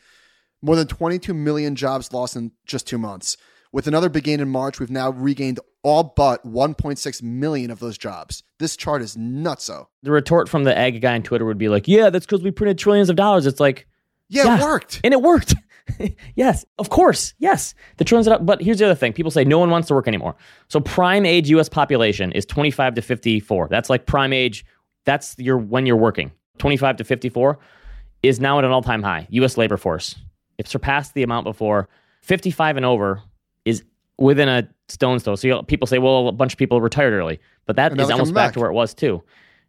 [0.62, 3.36] More than 22 million jobs lost in just two months.
[3.76, 7.98] With another big gain in March, we've now regained all but 1.6 million of those
[7.98, 8.42] jobs.
[8.58, 9.88] This chart is nutso.
[10.02, 12.50] the retort from the egg guy on Twitter would be like, "Yeah, that's because we
[12.50, 13.86] printed trillions of dollars." It's like,
[14.30, 14.56] Yeah, Yeah.
[14.60, 15.00] it worked.
[15.04, 15.54] and it worked.
[16.36, 17.34] yes, of course.
[17.38, 17.74] Yes.
[17.98, 18.46] The it up.
[18.46, 20.36] But here's the other thing people say no one wants to work anymore.
[20.68, 23.68] So prime age US population is 25 to 54.
[23.68, 24.64] That's like prime age.
[25.04, 26.32] That's your when you're working.
[26.56, 27.58] 25 to 54
[28.22, 29.26] is now at an all time high.
[29.32, 30.14] US labor force.
[30.56, 31.90] It surpassed the amount before.
[32.22, 33.20] 55 and over
[34.18, 35.34] within a stone's throw.
[35.36, 38.32] So people say, well, a bunch of people retired early, but that And is almost
[38.34, 38.54] back back.
[38.54, 39.22] to where it was too.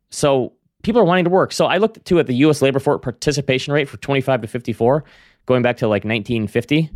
[0.09, 1.51] So people are wanting to work.
[1.51, 2.61] So I looked too at the U.S.
[2.61, 5.03] labor force participation rate for 25 to 54,
[5.45, 6.79] going back to like 1950.
[6.79, 6.91] It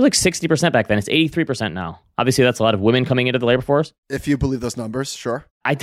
[0.00, 0.96] was like 60% back then.
[0.98, 2.00] It's 83% now.
[2.16, 3.92] Obviously, that's a lot of women coming into the labor force.
[4.08, 5.44] If you believe those numbers, sure.
[5.66, 5.76] I,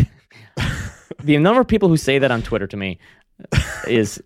[1.23, 2.97] the number of people who say that on Twitter to me
[3.87, 4.21] is,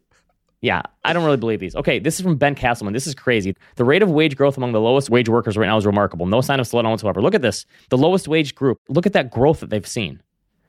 [0.63, 1.75] yeah, I don't really believe these.
[1.75, 2.93] Okay, this is from Ben Casselman.
[2.93, 3.53] This is crazy.
[3.75, 6.25] The rate of wage growth among the lowest wage workers right now is remarkable.
[6.25, 7.21] No sign of slowdown whatsoever.
[7.21, 7.65] Look at this.
[7.89, 8.79] The lowest wage group.
[8.87, 10.23] Look at that growth that they've seen.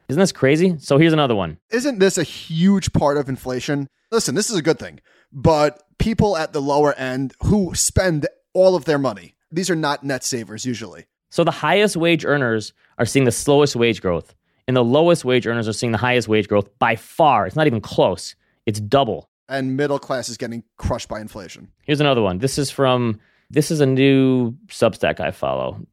[0.09, 0.77] Isn't this crazy?
[0.81, 1.59] So here's another one.
[1.71, 3.89] Isn't this a huge part of inflation?
[4.11, 4.99] Listen, this is a good thing,
[5.33, 10.03] but people at the lower end who spend all of their money, these are not
[10.03, 11.07] net savers usually.
[11.31, 14.35] So the highest wage earners are seeing the slowest wage growth,
[14.67, 17.47] and the lowest wage earners are seeing the highest wage growth by far.
[17.47, 18.35] It's not even close.
[18.67, 19.31] It's double.
[19.49, 21.69] And middle class is getting crushed by inflation.
[21.83, 22.39] Here's another one.
[22.39, 25.87] This is from this is a new Substack I follow.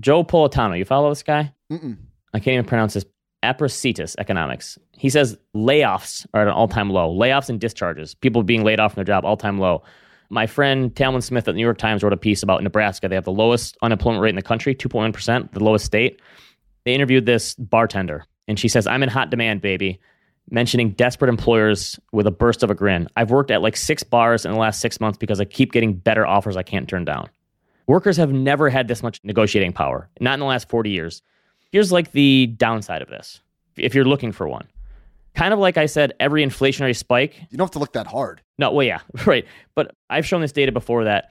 [0.00, 0.78] Joe Politano.
[0.78, 1.52] You follow this guy?
[1.70, 1.96] Mm-mm.
[2.32, 3.04] I can't even pronounce this.
[3.42, 4.78] Apricitas Economics.
[4.92, 7.14] He says layoffs are at an all-time low.
[7.14, 8.14] Layoffs and discharges.
[8.14, 9.82] People being laid off from their job, all-time low.
[10.30, 13.08] My friend Talmon Smith at the New York Times wrote a piece about Nebraska.
[13.08, 16.22] They have the lowest unemployment rate in the country, 2.1%, the lowest state.
[16.84, 20.00] They interviewed this bartender, and she says, I'm in hot demand, baby,
[20.50, 23.08] mentioning desperate employers with a burst of a grin.
[23.16, 25.94] I've worked at like six bars in the last six months because I keep getting
[25.94, 27.28] better offers I can't turn down.
[27.86, 31.22] Workers have never had this much negotiating power, not in the last 40 years.
[31.72, 33.40] Here's like the downside of this,
[33.76, 34.68] if you're looking for one.
[35.34, 38.40] Kind of like I said, every inflationary spike You don't have to look that hard.
[38.58, 39.44] no, well, yeah, right.
[39.74, 41.30] But I've shown this data before that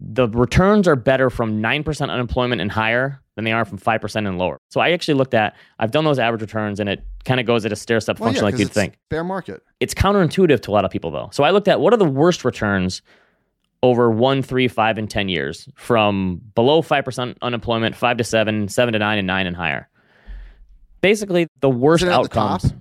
[0.00, 4.38] the returns are better from 9% unemployment and higher than they are from 5% and
[4.38, 4.58] lower.
[4.70, 7.64] So I actually looked at, I've done those average returns and it kind of goes
[7.64, 8.98] at a stair step Well, function yeah, like you'd it's think.
[9.10, 9.62] Fair market.
[9.80, 11.30] It's counterintuitive to a lot of people though.
[11.32, 13.02] So I looked at what are the worst returns
[13.82, 18.92] over one, three, five, and 10 years from below 5% unemployment, 5 to 7, 7
[18.92, 19.88] to 9, and 9 and higher.
[21.02, 22.72] Basically, the worst Isn't at the outcomes.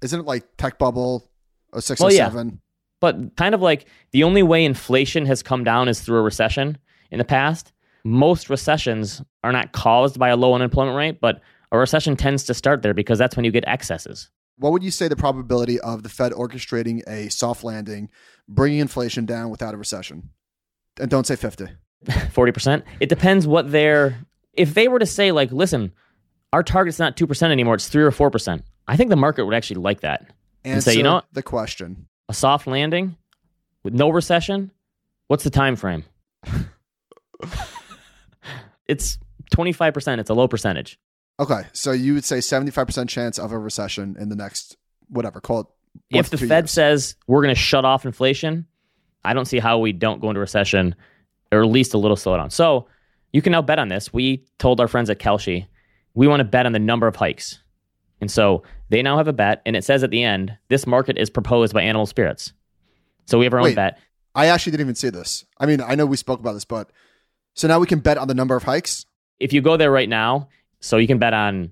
[0.00, 1.28] Isn't it like tech bubble,
[1.72, 2.28] a six oh Well, or yeah.
[2.28, 2.60] seven?
[3.04, 6.78] But kind of like the only way inflation has come down is through a recession
[7.10, 7.70] in the past.
[8.02, 12.54] Most recessions are not caused by a low unemployment rate, but a recession tends to
[12.54, 14.30] start there because that's when you get excesses.
[14.56, 18.08] What would you say the probability of the Fed orchestrating a soft landing,
[18.48, 20.30] bringing inflation down without a recession?
[20.98, 21.66] And don't say 50.
[22.06, 22.84] 40%.
[23.00, 24.16] It depends what their
[24.54, 25.92] if they were to say like, listen,
[26.54, 28.62] our target's not 2% anymore, it's 3 or 4%.
[28.88, 30.22] I think the market would actually like that.
[30.64, 31.26] Answer And say, you know what?
[31.34, 32.06] the question.
[32.28, 33.16] A soft landing
[33.82, 34.70] with no recession,
[35.28, 36.04] what's the time frame?
[38.86, 39.18] it's
[39.54, 40.98] 25%, it's a low percentage.
[41.38, 44.76] Okay, so you would say 75% chance of a recession in the next,
[45.08, 45.66] whatever, call it.
[46.10, 46.70] if the Fed years.
[46.70, 48.66] says we're going to shut off inflation,
[49.24, 50.94] I don't see how we don't go into recession
[51.52, 52.50] or at least a little slowdown.
[52.52, 52.86] So
[53.32, 54.12] you can now bet on this.
[54.12, 55.66] We told our friends at Kalshi
[56.14, 57.60] we want to bet on the number of hikes.
[58.20, 58.62] And so
[58.94, 61.74] they now have a bet, and it says at the end, this market is proposed
[61.74, 62.52] by Animal Spirits.
[63.26, 63.98] So we have our own bet.
[64.34, 65.44] I actually didn't even see this.
[65.58, 66.90] I mean, I know we spoke about this, but
[67.54, 69.06] so now we can bet on the number of hikes.
[69.38, 70.48] If you go there right now,
[70.80, 71.70] so you can bet on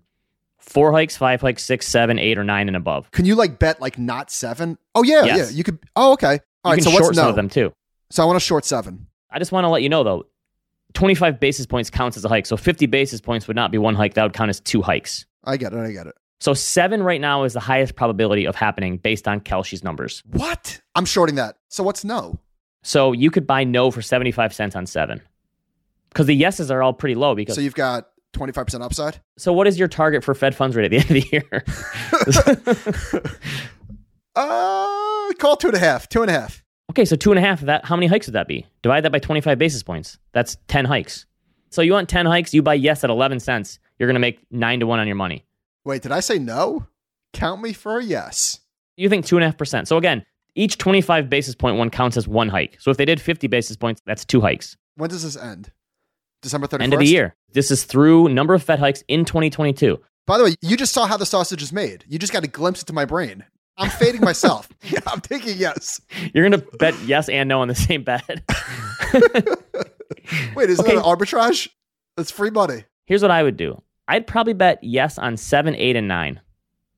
[0.58, 3.10] four hikes, five hikes, six, seven, eight, or nine and above.
[3.10, 4.78] Can you like bet like not seven?
[4.94, 5.50] Oh yeah, Yes.
[5.50, 5.56] yeah.
[5.56, 5.78] You could.
[5.96, 6.38] Oh okay.
[6.64, 6.74] All you right.
[6.76, 7.30] can So short what's some no?
[7.30, 7.72] of them too.
[8.10, 9.06] So I want to short seven.
[9.30, 10.26] I just want to let you know though,
[10.94, 12.46] 25 basis points counts as a hike.
[12.46, 14.14] So 50 basis points would not be one hike.
[14.14, 15.26] That would count as two hikes.
[15.44, 15.78] I get it.
[15.78, 16.14] I get it.
[16.42, 20.24] So seven right now is the highest probability of happening based on Kalshi's numbers.
[20.32, 20.80] What?
[20.96, 21.54] I'm shorting that.
[21.68, 22.40] So what's no?
[22.82, 25.20] So you could buy no for 75 cents on seven.
[26.08, 27.36] Because the yeses are all pretty low.
[27.36, 29.20] Because So you've got 25% upside.
[29.38, 31.28] so what is your target for Fed funds rate at the end of the
[33.22, 33.30] year?
[34.34, 36.08] Uh, call two and a half.
[36.08, 36.64] Two and a half.
[36.90, 38.66] okay, so two and a half of that, how many hikes would that be?
[38.80, 40.18] Divide that by 25 basis points.
[40.32, 41.26] That's 10 hikes.
[41.68, 43.78] So you want 10 hikes, you buy yes at 11 cents.
[43.98, 45.44] You're going to make nine to one on your money.
[45.84, 46.86] Wait, did I say no?
[47.32, 48.60] Count me for a yes.
[48.96, 49.88] you think two and a half percent.
[49.88, 52.76] So again, each 25 basis point one counts as one hike.
[52.80, 54.76] So if they did 50 basis points, that's two hikes.
[54.96, 55.72] When does this end?
[56.42, 56.82] December 31st?
[56.82, 57.34] End of the year.
[57.52, 59.98] This is through number of Fed hikes in 2022.
[60.26, 62.04] By the way, you just saw how the sausage is made.
[62.08, 63.44] You just got a glimpse into my brain.
[63.78, 64.68] I'm fading myself.
[64.82, 66.00] yeah, I'm taking yes.
[66.34, 68.22] You're going to bet yes and no on the same bet.
[70.54, 70.94] Wait, isn't Okay.
[70.96, 71.68] that an arbitrage?
[72.16, 72.84] That's free money.
[73.06, 73.80] Here's what I would do
[74.12, 76.40] I'd probably bet yes on seven, eight, and nine,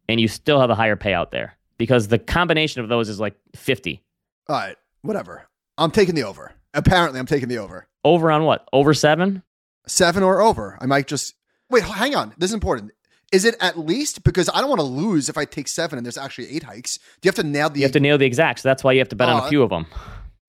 [0.09, 3.37] and you still have a higher payout there because the combination of those is like
[3.55, 4.03] 50.
[4.49, 5.47] All right, whatever.
[5.79, 6.53] I'm taking the over.
[6.75, 7.87] Apparently, I'm taking the over.
[8.05, 8.69] Over on what?
[8.73, 9.45] Over seven?
[9.87, 10.77] Seven or over.
[10.81, 11.35] I might just
[11.71, 11.85] wait.
[11.85, 12.35] Hang on.
[12.37, 12.91] This is important.
[13.33, 16.05] Is it at least because I don't want to lose if I take seven and
[16.05, 16.99] there's actually eight hikes?
[16.99, 17.81] Do you have to nail the?
[17.81, 18.59] You have to nail the exact.
[18.61, 19.87] So that's why you have to bet on Oh, a few of them.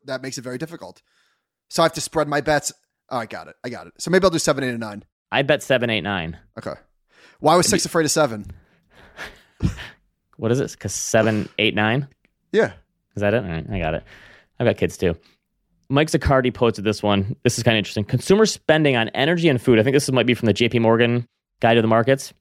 [0.06, 1.02] that makes it very difficult.
[1.70, 2.74] So I have to spread my bets.
[3.10, 3.56] Oh, I got it.
[3.64, 3.94] I got it.
[4.00, 5.04] So maybe I'll do seven, eight, and nine.
[5.32, 6.38] I bet seven, eight, nine.
[6.58, 6.74] Okay.
[7.40, 8.46] Why was six afraid of seven?
[10.38, 10.72] What is it?
[10.72, 12.08] Because seven, eight, nine.
[12.52, 12.74] Yeah.
[13.16, 13.44] Is that it?
[13.44, 14.04] All right, I got it.
[14.60, 15.16] I've got kids too.
[15.90, 17.36] Mike Zaccardi posted this one.
[17.44, 18.04] This is kind of interesting.
[18.04, 19.80] Consumer spending on energy and food.
[19.80, 21.28] I think this might be from the JP Morgan
[21.62, 22.34] Guide to the Markets.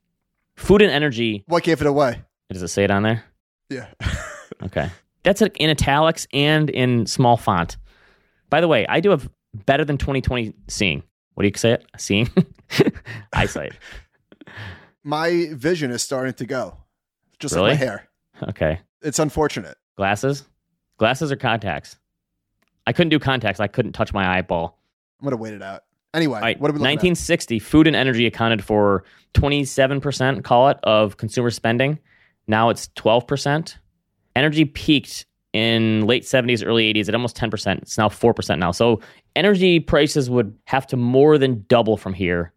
[0.56, 1.44] Food and energy.
[1.46, 2.22] What gave it away?
[2.50, 3.24] Does it say it on there?
[3.70, 3.86] Yeah.
[4.62, 4.88] Okay.
[5.24, 7.76] That's in italics and in small font.
[8.50, 11.02] By the way, I do have better than 2020 seeing.
[11.34, 11.84] What do you say it?
[11.98, 12.30] Seeing?
[13.32, 13.72] Eyesight.
[15.04, 16.76] my vision is starting to go,
[17.38, 17.70] just Really?
[17.70, 18.08] like my hair.
[18.48, 18.80] Okay.
[19.02, 19.76] It's unfortunate.
[19.96, 20.44] Glasses?
[20.98, 21.96] Glasses or contacts?
[22.86, 23.60] I couldn't do contacts.
[23.60, 24.78] I couldn't touch my eyeball.
[25.20, 25.82] I'm gonna wait it out.
[26.12, 29.02] Anyway, right, what are we looking 1960, food and energy accounted for
[29.34, 31.98] 27%, call it, of consumer spending.
[32.46, 33.76] Now it's 12%.
[34.36, 37.78] Energy peaked in late 70s, early 80s at almost 10%.
[37.78, 38.72] It's now 4% now.
[38.72, 39.00] So
[39.36, 42.52] energy prices would have to more than double from here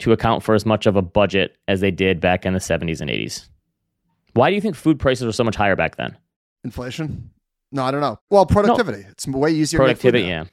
[0.00, 3.00] to account for as much of a budget as they did back in the 70s
[3.00, 3.48] and 80s.
[4.34, 6.16] Why do you think food prices were so much higher back then?
[6.64, 7.30] Inflation?
[7.70, 8.18] No, I don't know.
[8.30, 9.04] Well, productivity.
[9.08, 9.78] It's way easier.
[9.78, 10.44] Productivity, yeah.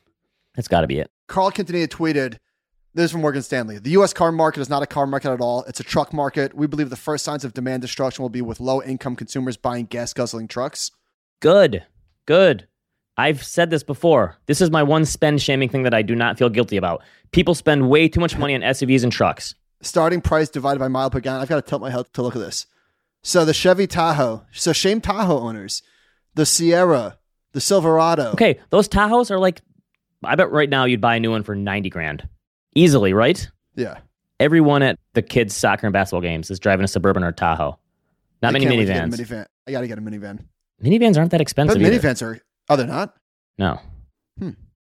[0.56, 1.10] That's got to be it.
[1.28, 2.38] Carl Quintanilla tweeted,
[2.94, 3.80] this is from Morgan Stanley.
[3.80, 4.14] The U.S.
[4.14, 5.64] car market is not a car market at all.
[5.64, 6.54] It's a truck market.
[6.54, 9.86] We believe the first signs of demand destruction will be with low income consumers buying
[9.86, 10.92] gas guzzling trucks.
[11.40, 11.84] Good.
[12.26, 12.68] Good.
[13.18, 14.38] I've said this before.
[14.46, 17.04] This is my one spend shaming thing that I do not feel guilty about.
[17.32, 19.56] People spend way too much money on SUVs and trucks.
[19.82, 21.42] Starting price divided by mile per gallon.
[21.42, 22.66] I've got to tilt my head to look at this.
[23.24, 24.46] So the Chevy Tahoe.
[24.52, 25.82] So shame Tahoe owners.
[26.36, 27.18] The Sierra.
[27.54, 28.32] The Silverado.
[28.32, 29.62] Okay, those Tahoes are like,
[30.24, 32.28] I bet right now you'd buy a new one for 90 grand.
[32.76, 33.50] Easily, right?
[33.76, 34.00] Yeah.
[34.40, 37.80] Everyone at the kids' soccer and basketball games is driving a Suburban or Tahoe.
[38.44, 39.20] Not I many can't wait to get a minivans.
[39.20, 39.46] minivan.
[39.68, 40.46] I got to get a minivan.
[40.84, 42.00] Minivans aren't that But expensive either.
[42.00, 43.16] minivans are, are they not?
[43.58, 43.80] No.
[44.40, 44.52] Hmm.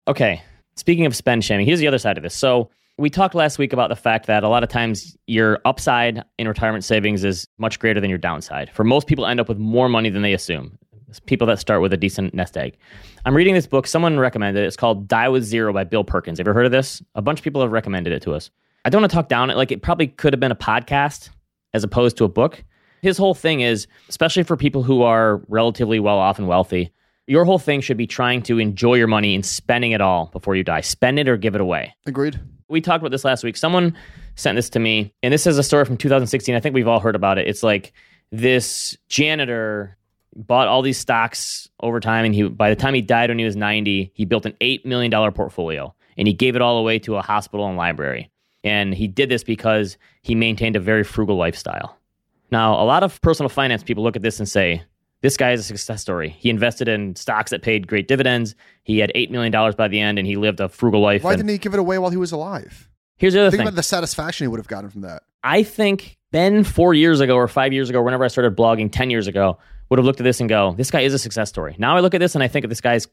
[0.08, 0.42] Okay.
[0.76, 2.36] Speaking of spend shaming, here's the other side of this.
[2.36, 6.24] So we talked last week about the fact that a lot of times your upside
[6.38, 8.70] in retirement savings is much greater than your downside.
[8.74, 10.78] For most people, end up with more money than they assume.
[11.10, 12.78] It's people that start with a decent nest egg.
[13.26, 13.86] I'm reading this book.
[13.86, 14.68] Someone recommended it.
[14.68, 16.38] It's called Die with Zero by Bill Perkins.
[16.38, 17.02] Have you ever heard of this?
[17.16, 18.50] A bunch of people have recommended it to us.
[18.86, 19.58] I don't want to talk down it.
[19.58, 21.30] Like it probably could have been a podcast
[21.74, 22.64] as opposed to a book.
[23.02, 26.92] His whole thing is, especially for people who are relatively well off and wealthy,
[27.28, 30.56] your whole thing should be trying to enjoy your money and spending it all before
[30.56, 30.82] you die.
[30.82, 31.96] Spend it or give it away.
[32.06, 32.40] Agreed.
[32.68, 33.58] We talked about this last week.
[33.58, 33.96] Someone
[34.36, 36.56] sent this to me, and this is a story from 2016.
[36.56, 37.48] I think we've all heard about it.
[37.48, 37.94] It's like
[38.32, 39.98] this janitor
[40.36, 43.46] bought all these stocks over time, and he by the time he died when he
[43.46, 47.00] was 90, he built an eight million dollar portfolio, and he gave it all away
[47.00, 48.30] to a hospital and library.
[48.64, 51.98] And he did this because he maintained a very frugal lifestyle.
[52.52, 54.84] Now, a lot of personal finance people look at this and say,
[55.22, 56.30] this guy is a success story.
[56.30, 58.56] He invested in stocks that paid great dividends.
[58.84, 61.24] He had $8 million by the end and he lived a frugal life.
[61.24, 62.88] Why And didn't he give it away while he was alive?
[63.18, 63.68] here's the other Think thing.
[63.68, 65.22] about the satisfaction he would have gotten from that.
[65.44, 69.12] I think Ben, four years ago or five years ago, whenever I started blogging 10
[69.12, 69.60] years ago,
[69.90, 71.76] would have looked at this and go, this guy is a success story.
[71.78, 73.08] Now I look at this and I think of this guy's,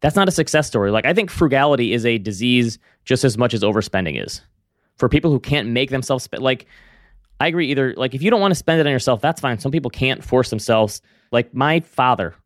[0.00, 0.90] that's not a success story.
[0.90, 4.40] Like, I think frugality is a disease just as much as overspending is.
[4.96, 6.66] For people who can't make themselves spend, like,
[7.42, 9.58] I agree either, like, if you don't want to spend it on yourself, that's fine.
[9.58, 11.02] Some people can't force themselves.
[11.32, 12.36] Like, my father,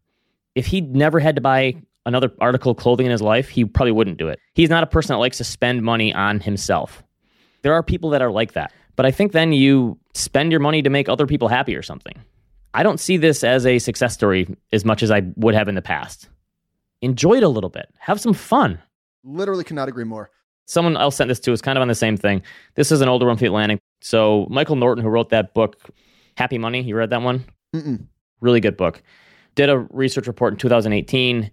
[0.54, 3.92] if he never had to buy another article of clothing in his life, he probably
[3.92, 4.38] wouldn't do it.
[4.54, 7.02] He's not a person that likes to spend money on himself.
[7.60, 8.72] There are people that are like that.
[8.96, 12.14] But I think then you spend your money to make other people happy or something.
[12.72, 15.74] I don't see this as a success story as much as I would have in
[15.74, 16.30] the past.
[17.02, 17.92] Enjoy it a little bit.
[17.98, 18.78] Have some fun.
[19.24, 20.30] Literally cannot agree more.
[20.64, 22.40] Someone else sent this to us kind of on the same thing.
[22.76, 23.78] This is an older one for the Atlantic.
[24.06, 25.90] So Michael Norton, who wrote that book,
[26.36, 27.44] Happy Money, you read that one?
[27.74, 28.06] Mm-mm.
[28.40, 29.02] Really good book.
[29.56, 31.50] Did a research report in 2018.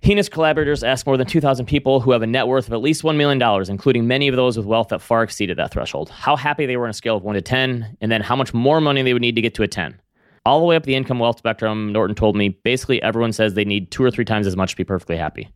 [0.00, 2.72] He and his collaborators asked more than 2,000 people who have a net worth of
[2.72, 6.08] at least $1 million, including many of those with wealth that far exceeded that threshold,
[6.08, 8.54] how happy they were on a scale of 1 to 10, and then how much
[8.54, 10.00] more money they would need to get to a 10.
[10.46, 13.64] All the way up the income wealth spectrum, Norton told me basically everyone says they
[13.66, 15.50] need two or three times as much to be perfectly happy.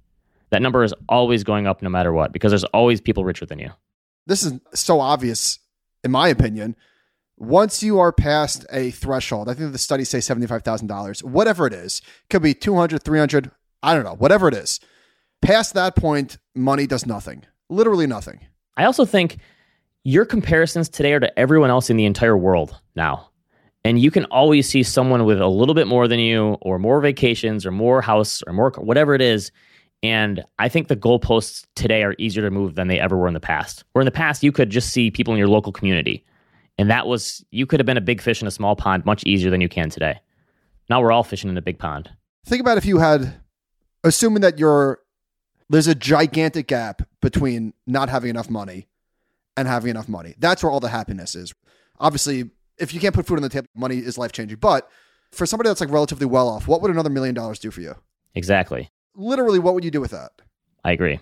[0.50, 3.60] That number is always going up no matter what because there's always people richer than
[3.60, 3.70] you.
[4.26, 5.58] This is so obvious,
[6.08, 6.74] in my opinion.
[7.36, 12.02] Once you are past a threshold, I think the studies say $75,000, whatever it is,
[12.30, 13.50] could be 200, 300,
[13.82, 14.80] I don't know, whatever it is.
[15.40, 17.44] Past that point, money does nothing.
[17.68, 18.40] Literally nothing.
[18.76, 19.36] I also think
[20.02, 23.30] your comparisons today are to everyone else in the entire world now.
[23.84, 27.00] And you can always see someone with a little bit more than you, or more
[27.00, 29.52] vacations, or more house, or more whatever it is.
[30.02, 33.34] And I think the goalposts today are easier to move than they ever were in
[33.34, 33.84] the past.
[33.92, 36.24] Where in the past, you could just see people in your local community.
[36.78, 39.24] And that was, you could have been a big fish in a small pond much
[39.24, 40.20] easier than you can today.
[40.88, 42.10] Now we're all fishing in a big pond.
[42.46, 43.40] Think about if you had,
[44.04, 45.00] assuming that you're,
[45.68, 48.86] there's a gigantic gap between not having enough money
[49.56, 50.34] and having enough money.
[50.38, 51.52] That's where all the happiness is.
[51.98, 54.58] Obviously, if you can't put food on the table, money is life changing.
[54.58, 54.88] But
[55.32, 57.96] for somebody that's like relatively well off, what would another million dollars do for you?
[58.36, 58.90] Exactly.
[59.18, 60.30] Literally, what would you do with that?
[60.84, 61.18] I agree.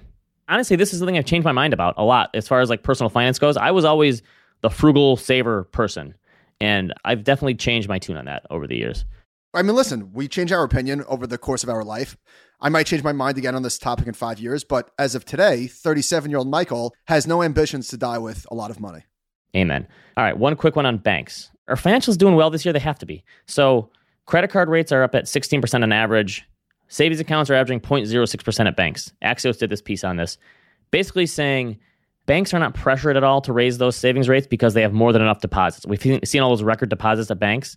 [0.49, 2.83] Honestly, this is something I've changed my mind about a lot as far as like
[2.83, 3.57] personal finance goes.
[3.57, 4.23] I was always
[4.61, 6.15] the frugal saver person,
[6.61, 9.07] and I've definitely changed my tune on that over the years.
[9.55, 12.19] I mean, listen, we change our opinion over the course of our life.
[12.61, 15.25] I might change my mind again on this topic in five years, but as of
[15.25, 19.05] today, 37 year old Michael has no ambitions to die with a lot of money.
[19.57, 19.89] Amen.
[20.19, 21.51] All right, one quick one on banks.
[21.67, 22.75] Are financials doing well this year?
[22.75, 23.25] They have to be.
[23.47, 23.91] So,
[24.27, 26.45] credit card rates are up at 16% on average.
[26.89, 29.12] Savings accounts are averaging 0.06% at banks.
[29.22, 30.39] Axios did this piece on this,
[30.91, 31.78] basically saying
[32.26, 35.12] banks are not pressured at all to raise those savings rates because they have more
[35.12, 35.87] than enough deposits.
[35.87, 37.76] We've seen all those record deposits at banks.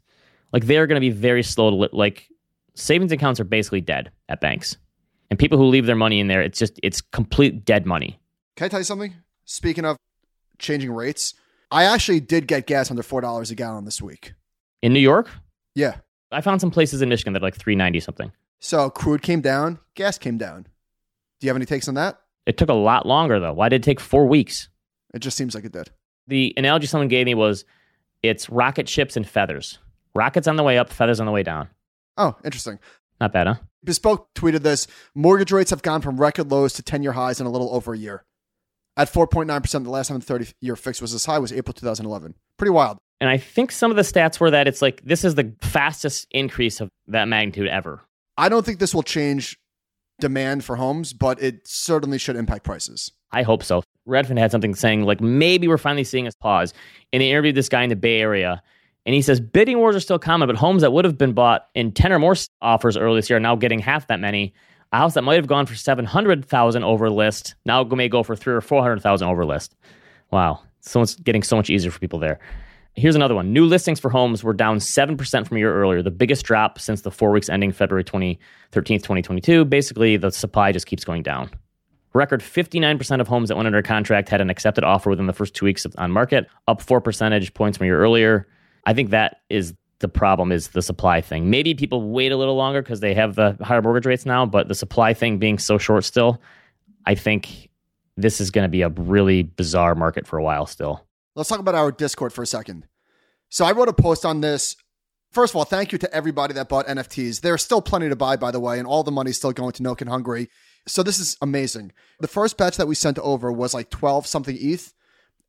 [0.51, 2.27] Like they're going to be very slow to li- like
[2.75, 4.77] savings accounts are basically dead at banks.
[5.29, 8.19] And people who leave their money in there, it's just it's complete dead money.
[8.55, 9.13] Can I tell you something?
[9.45, 9.95] Speaking of
[10.57, 11.35] changing rates,
[11.71, 14.33] I actually did get gas under four dollars a gallon this week.
[14.81, 15.29] In New York?
[15.75, 15.97] Yeah.
[16.31, 18.31] I found some places in Michigan that are like three ninety something.
[18.59, 20.63] So crude came down, gas came down.
[21.39, 22.19] Do you have any takes on that?
[22.45, 23.53] It took a lot longer though.
[23.53, 24.69] Why did it take four weeks?
[25.13, 25.89] It just seems like it did.
[26.27, 27.65] The analogy someone gave me was
[28.21, 29.79] it's rocket ships and feathers.
[30.13, 31.69] Rockets on the way up, feathers on the way down.
[32.17, 32.79] Oh, interesting.
[33.21, 33.55] Not bad, huh?
[33.83, 37.47] Bespoke tweeted this mortgage rates have gone from record lows to 10 year highs in
[37.47, 38.23] a little over a year.
[38.97, 42.35] At 4.9%, the last time the 30 year fix was as high was April 2011.
[42.57, 42.97] Pretty wild.
[43.21, 46.27] And I think some of the stats were that it's like this is the fastest
[46.31, 48.01] increase of that magnitude ever.
[48.39, 49.59] I don't think this will change
[50.21, 53.11] demand for homes, but it certainly should impact prices.
[53.33, 53.83] I hope so.
[54.07, 56.73] Redfin had something saying like maybe we're finally seeing a pause.
[57.11, 58.63] And they interviewed this guy in the Bay Area,
[59.05, 61.67] and he says bidding wars are still common, but homes that would have been bought
[61.75, 64.53] in ten or more offers earlier this year are now getting half that many.
[64.91, 68.23] A house that might have gone for seven hundred thousand over list now may go
[68.23, 69.75] for three or four hundred thousand over list.
[70.31, 72.39] Wow, so it's getting so much easier for people there.
[72.95, 73.53] Here's another one.
[73.53, 77.01] New listings for homes were down 7% from a year earlier, the biggest drop since
[77.01, 78.39] the four weeks ending February 20,
[78.71, 79.63] 13th, 2022.
[79.65, 81.49] Basically, the supply just keeps going down.
[82.13, 85.53] Record 59% of homes that went under contract had an accepted offer within the first
[85.53, 88.47] two weeks on market, up four percentage points from a year earlier.
[88.85, 91.49] I think that is the problem is the supply thing.
[91.49, 94.67] Maybe people wait a little longer because they have the higher mortgage rates now, but
[94.67, 96.41] the supply thing being so short still,
[97.05, 97.69] I think
[98.17, 101.05] this is going to be a really bizarre market for a while still.
[101.39, 102.85] Let's talk about our Discord for a second.
[103.47, 104.75] So I wrote a post on this.
[105.31, 107.39] First of all, thank you to everybody that bought NFTs.
[107.39, 109.81] There's still plenty to buy, by the way, and all the money's still going to
[109.83, 110.49] No Kid Hungry.
[110.85, 111.93] So this is amazing.
[112.19, 114.93] The first batch that we sent over was like 12 something ETH.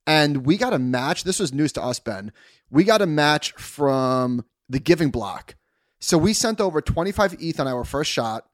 [0.07, 1.25] And we got a match.
[1.25, 2.31] This was news to us, Ben.
[2.71, 5.57] We got a match from the Giving Block.
[5.99, 8.47] So we sent over 25 ETH on our first shot.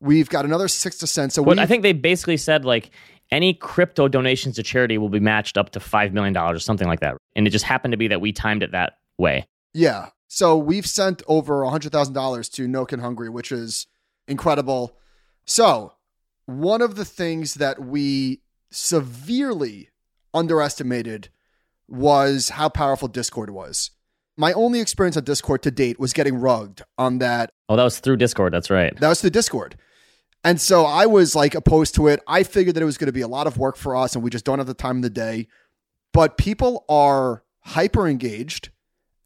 [0.00, 1.32] We've got another six to send.
[1.32, 2.90] So But I think they basically said like
[3.32, 7.00] any crypto donations to charity will be matched up to $5 million or something like
[7.00, 7.16] that.
[7.34, 9.46] And it just happened to be that we timed it that way.
[9.72, 10.10] Yeah.
[10.28, 13.86] So we've sent over $100,000 to No Kid Hungry, which is
[14.28, 14.96] incredible.
[15.44, 15.94] So,
[16.46, 19.88] one of the things that we severely
[20.34, 21.28] underestimated
[21.88, 23.90] was how powerful Discord was.
[24.36, 27.50] My only experience on Discord to date was getting rugged on that.
[27.68, 28.52] Oh, that was through Discord.
[28.52, 28.98] That's right.
[28.98, 29.76] That was through Discord.
[30.44, 32.20] And so I was like opposed to it.
[32.26, 34.24] I figured that it was going to be a lot of work for us and
[34.24, 35.46] we just don't have the time in the day.
[36.12, 38.70] But people are hyper engaged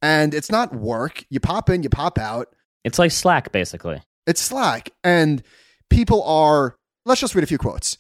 [0.02, 1.24] and it's not work.
[1.30, 2.54] You pop in, you pop out.
[2.84, 4.02] It's like Slack, basically.
[4.26, 4.90] It's Slack.
[5.02, 5.42] And
[5.88, 7.98] people are, let's just read a few quotes.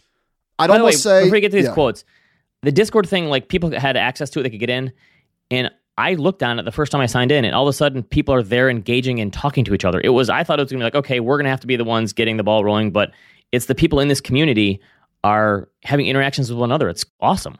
[0.58, 1.22] I'd By the way, almost say.
[1.22, 1.74] before we get to these yeah.
[1.74, 2.04] quotes,
[2.62, 4.92] the Discord thing, like people had access to it, they could get in.
[5.50, 7.72] And I looked on it the first time I signed in, and all of a
[7.72, 10.00] sudden people are there engaging and talking to each other.
[10.04, 11.76] It was, I thought it was gonna be like, okay, we're gonna have to be
[11.76, 13.12] the ones getting the ball rolling, but
[13.52, 14.80] it's the people in this community
[15.24, 16.88] are having interactions with one another.
[16.88, 17.56] It's awesome.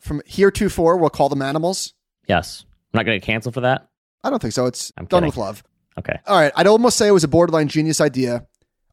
[0.00, 1.94] From here to four, we'll call them animals.
[2.28, 2.64] Yes.
[2.92, 3.88] I'm not gonna get canceled for that.
[4.24, 4.66] I don't think so.
[4.66, 5.26] It's I'm done kidding.
[5.28, 5.64] with love.
[5.98, 6.18] Okay.
[6.26, 6.52] All right.
[6.56, 8.46] I'd almost say it was a borderline genius idea.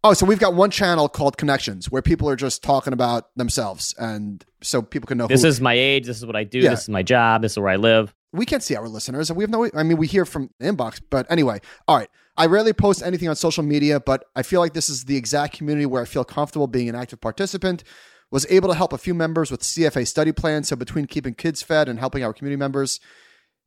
[0.04, 3.94] Oh, so we've got one channel called Connections where people are just talking about themselves.
[4.00, 5.48] And so people can know This who.
[5.50, 6.70] is my age, this is what I do, Yeah.
[6.72, 8.14] this is my job, this is where I live.
[8.32, 9.30] We can't see our listeners.
[9.30, 11.60] And we have no, I mean, we hear from the inbox, but anyway.
[11.88, 12.10] All right.
[12.38, 15.58] I rarely post anything on social media, but I feel like this is the exact
[15.58, 17.84] community where I feel comfortable being an active participant.
[18.32, 20.68] Was able to help a few members with CFA study plans.
[20.68, 23.00] So between keeping kids fed and helping our community members,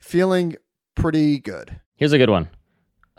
[0.00, 0.54] feeling
[0.94, 1.80] pretty good.
[1.96, 2.48] Here's a good one.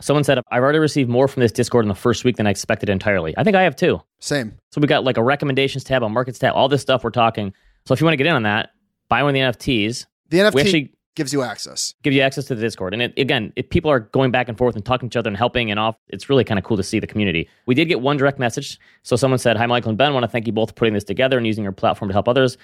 [0.00, 2.50] Someone said, I've already received more from this Discord in the first week than I
[2.50, 3.34] expected entirely.
[3.36, 4.00] I think I have too.
[4.20, 4.54] Same.
[4.72, 7.52] So we got like a recommendations tab, a markets tab, all this stuff we're talking.
[7.86, 8.70] So if you want to get in on that,
[9.08, 10.06] buy one of the NFTs.
[10.30, 11.94] The NFT We actually gives you access.
[12.02, 12.92] give you access to the Discord.
[12.92, 15.28] And it, again, if people are going back and forth and talking to each other
[15.28, 17.48] and helping and off, it's really kind of cool to see the community.
[17.66, 18.78] We did get one direct message.
[19.02, 20.12] So someone said, Hi, Michael and Ben.
[20.12, 22.28] want to thank you both for putting this together and using your platform to help
[22.28, 22.56] others.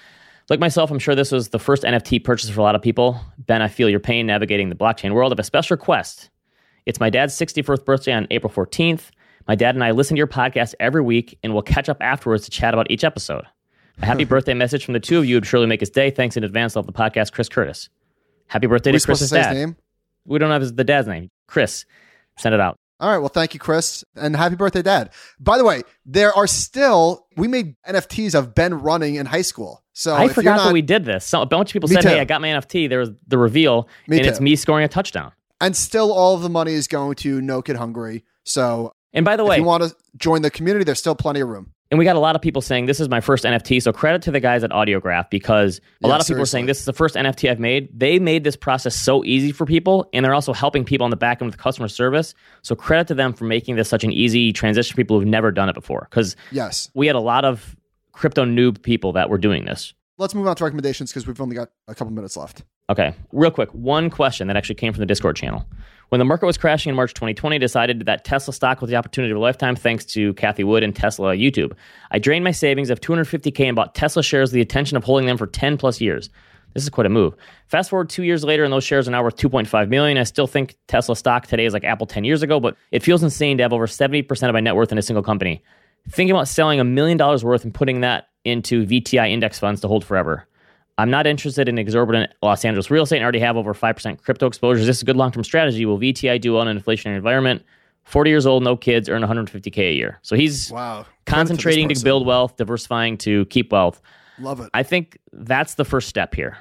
[0.49, 3.19] Like myself, I'm sure this was the first NFT purchase for a lot of people.
[3.37, 5.31] Ben, I feel your pain navigating the blockchain world.
[5.31, 6.29] I have a special request.
[6.85, 9.11] It's my dad's 61st birthday on April 14th.
[9.47, 12.45] My dad and I listen to your podcast every week and we'll catch up afterwards
[12.45, 13.45] to chat about each episode.
[14.01, 16.09] A happy birthday message from the two of you would surely make his day.
[16.09, 17.89] Thanks in advance of the podcast, Chris Curtis.
[18.51, 19.47] Happy birthday Are to Chris's dad.
[19.55, 19.77] his name?
[20.25, 21.31] We don't have his, the dad's name.
[21.47, 21.85] Chris.
[22.37, 22.77] Send it out.
[22.99, 23.17] All right.
[23.17, 25.09] Well, thank you, Chris, and happy birthday, Dad.
[25.39, 29.83] By the way, there are still we made NFTs of Ben running in high school.
[29.93, 31.25] So I if forgot you're not, that we did this.
[31.25, 32.09] So a bunch of people said, too.
[32.09, 34.87] "Hey, I got my NFT." There was the reveal, Me and it's me scoring a
[34.87, 35.31] touchdown.
[35.59, 38.23] and still all of the money is going to No Kid Hungry.
[38.43, 41.39] So And by the way, if you want to join the community, there's still plenty
[41.39, 41.73] of room.
[41.91, 43.81] And we got a lot of people saying this is my first NFT.
[43.81, 46.65] So credit to the guys at Audiograph because a Yeah, lot of people are saying
[46.65, 47.89] this is the first NFT I've made.
[47.93, 51.17] They made this process so easy for people, and they're also helping people on the
[51.17, 52.33] back end with customer service.
[52.61, 55.51] So credit to them for making this such an easy transition for people who've never
[55.51, 56.07] done it before.
[56.09, 56.89] Because Yes.
[56.93, 57.75] we had a lot of
[58.13, 59.93] crypto noob people that were doing this.
[60.17, 62.63] Let's move on to recommendations because we've only got a couple minutes left.
[62.89, 65.65] Okay, real quick, one question that actually came from the Discord channel.
[66.11, 68.97] When the market was crashing in March 2020, I decided that Tesla stock was the
[68.97, 71.71] opportunity of a lifetime thanks to Cathie Wood and Tesla YouTube.
[72.11, 75.25] I drained my savings of 250k and bought Tesla shares with the intention of holding
[75.25, 76.29] them for 10 plus years.
[76.73, 77.33] This is quite a move.
[77.67, 80.17] Fast forward two years later, and those shares are now worth 2.5 million.
[80.17, 83.23] I still think Tesla stock today is like Apple 10 years ago, but it feels
[83.23, 85.63] insane to have over 70% of my net worth in a single company.
[86.09, 89.87] Thinking about selling a million dollars worth and putting that into VTI index funds to
[89.87, 90.45] hold forever.
[91.01, 94.45] I'm not interested in exorbitant Los Angeles real estate and already have over 5% crypto
[94.45, 94.75] exposure.
[94.77, 95.83] This is this a good long term strategy?
[95.83, 97.65] Will VTI do well in an inflationary environment?
[98.03, 100.19] 40 years old, no kids, earn 150K a year.
[100.21, 101.07] So he's Wow.
[101.25, 103.99] concentrating to build wealth, diversifying to keep wealth.
[104.37, 104.69] Love it.
[104.75, 106.59] I think that's the first step here.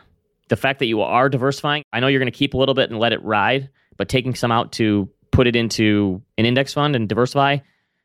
[0.48, 2.88] The fact that you are diversifying, I know you're going to keep a little bit
[2.88, 3.68] and let it ride,
[3.98, 7.58] but taking some out to put it into an index fund and diversify.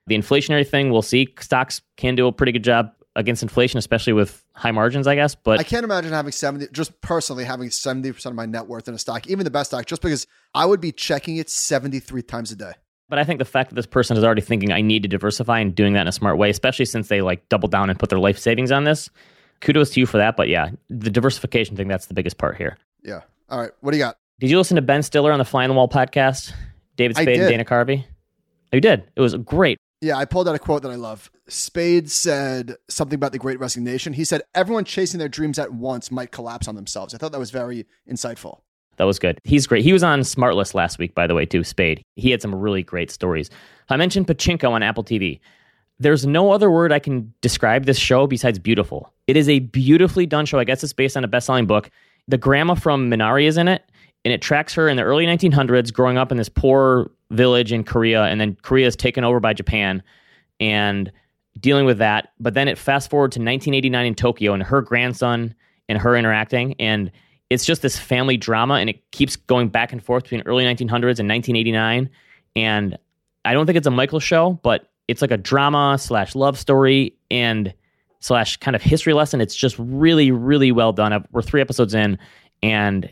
[0.08, 1.34] The inflationary thing, we'll see.
[1.40, 5.36] Stocks can do a pretty good job against inflation, especially with high margins, I guess.
[5.36, 8.94] But I can't imagine having 70, just personally having 70% of my net worth in
[8.94, 12.52] a stock, even the best stock, just because I would be checking it 73 times
[12.52, 12.74] a day.
[13.08, 15.60] But I think the fact that this person is already thinking I need to diversify
[15.60, 18.10] and doing that in a smart way, especially since they like double down and put
[18.10, 19.10] their life savings on this,
[19.62, 20.36] kudos to you for that.
[20.36, 22.78] But yeah, the diversification thing, that's the biggest part here.
[23.04, 23.22] Yeah.
[23.50, 23.72] All right.
[23.82, 24.18] What do you got?
[24.40, 26.52] Did you listen to Ben Stiller on the Fly on the Wall podcast?
[26.96, 27.50] David Spade and.
[27.50, 28.06] Dana Carvey?
[28.74, 29.04] Oh, you did.
[29.16, 29.78] It was great.
[30.06, 31.32] Yeah, I pulled out a quote that I love.
[31.48, 34.14] Spade said something about the great resignation.
[34.14, 37.16] He said, Everyone chasing their dreams at once might collapse on themselves.
[37.16, 38.60] I thought that was very insightful.
[38.98, 39.40] That was good.
[39.46, 39.84] He's great.
[39.84, 42.04] He was on SmartLess last week, by the way, too, Spade.
[42.18, 43.50] He had some really great stories.
[43.90, 45.40] I mentioned Pachinko on Apple TV.
[45.98, 49.12] There's no other word I can describe this show besides beautiful.
[49.26, 50.60] It is a beautifully done show.
[50.60, 51.90] I guess it's based on a best selling book.
[52.28, 53.90] The grandma from Minari is in it,
[54.26, 57.84] and it tracks her in the early 1900s growing up in this poor village in
[57.84, 60.04] Korea, and then Korea is taken over by Japan
[60.60, 61.12] and
[61.60, 62.30] dealing with that.
[62.40, 65.54] But then it fast forward to 1989 in Tokyo, and her grandson
[65.88, 67.12] and her interacting, and
[67.52, 71.20] it's just this family drama, and it keeps going back and forth between early 1900s
[71.20, 72.10] and 1989.
[72.56, 72.98] And
[73.46, 77.16] I don't think it's a Michael show, but it's like a drama slash love story
[77.30, 77.72] and
[78.22, 79.42] slash kind of history lesson.
[79.42, 81.24] It's just really, really well done.
[81.32, 82.18] We're three episodes in,
[82.64, 83.12] and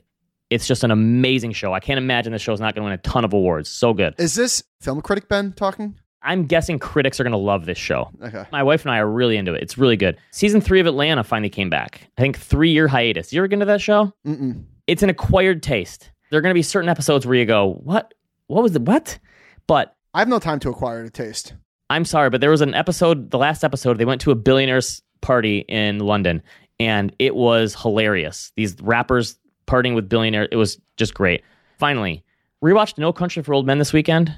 [0.53, 1.73] it's just an amazing show.
[1.73, 3.69] I can't imagine this show's not going to win a ton of awards.
[3.69, 4.15] So good.
[4.17, 5.99] Is this film critic Ben talking?
[6.21, 8.09] I'm guessing critics are going to love this show.
[8.23, 8.45] Okay.
[8.51, 9.61] My wife and I are really into it.
[9.61, 10.17] It's really good.
[10.31, 12.07] Season three of Atlanta finally came back.
[12.17, 13.33] I think three year hiatus.
[13.33, 14.13] You ever get into that show?
[14.25, 14.63] Mm-mm.
[14.87, 16.11] It's an acquired taste.
[16.29, 18.13] There are going to be certain episodes where you go, "What?
[18.47, 19.19] What was the what?"
[19.67, 21.53] But I have no time to acquire a taste.
[21.89, 25.01] I'm sorry, but there was an episode, the last episode, they went to a billionaire's
[25.21, 26.41] party in London,
[26.79, 28.51] and it was hilarious.
[28.55, 29.37] These rappers
[29.67, 30.47] partying with billionaire.
[30.51, 31.43] It was just great.
[31.77, 32.23] Finally,
[32.63, 34.37] rewatched No Country for Old Men this weekend.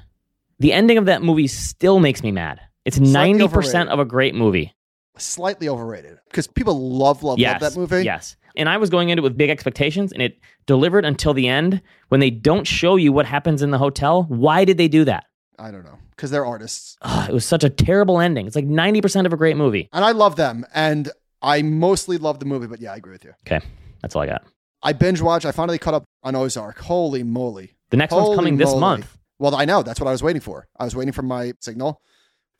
[0.58, 2.60] The ending of that movie still makes me mad.
[2.84, 4.74] It's 90% of a great movie.
[5.18, 8.04] Slightly overrated because people love, love, yes, love that movie.
[8.04, 8.36] Yes.
[8.54, 11.82] And I was going into it with big expectations, and it delivered until the end.
[12.08, 15.24] When they don't show you what happens in the hotel, why did they do that?
[15.58, 16.96] I don't know because they're artists.
[17.02, 18.46] Ugh, it was such a terrible ending.
[18.46, 19.88] It's like 90% of a great movie.
[19.92, 20.64] And I love them.
[20.74, 21.10] And
[21.42, 23.32] I mostly love the movie, but yeah, I agree with you.
[23.46, 23.64] Okay,
[24.02, 24.44] that's all I got.
[24.86, 25.44] I binge watched.
[25.44, 26.78] I finally caught up on Ozark.
[26.78, 27.76] Holy moly.
[27.90, 29.18] The next Holy one's coming this month.
[29.40, 29.82] Well, I know.
[29.82, 30.68] That's what I was waiting for.
[30.78, 32.00] I was waiting for my signal.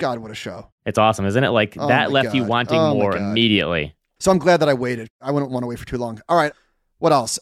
[0.00, 0.72] God, what a show.
[0.84, 1.50] It's awesome, isn't it?
[1.50, 3.94] Like Oh that left you wanting Oh more immediately.
[4.18, 5.08] So I'm glad that I waited.
[5.20, 6.20] I wouldn't want to wait for too long.
[6.28, 6.52] All right.
[6.98, 7.38] What else?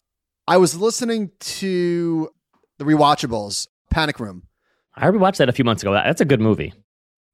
[0.47, 2.29] I was listening to
[2.77, 4.43] the rewatchables, Panic Room.
[4.95, 5.95] I watched that a few months ago.
[5.95, 6.75] That's a good movie.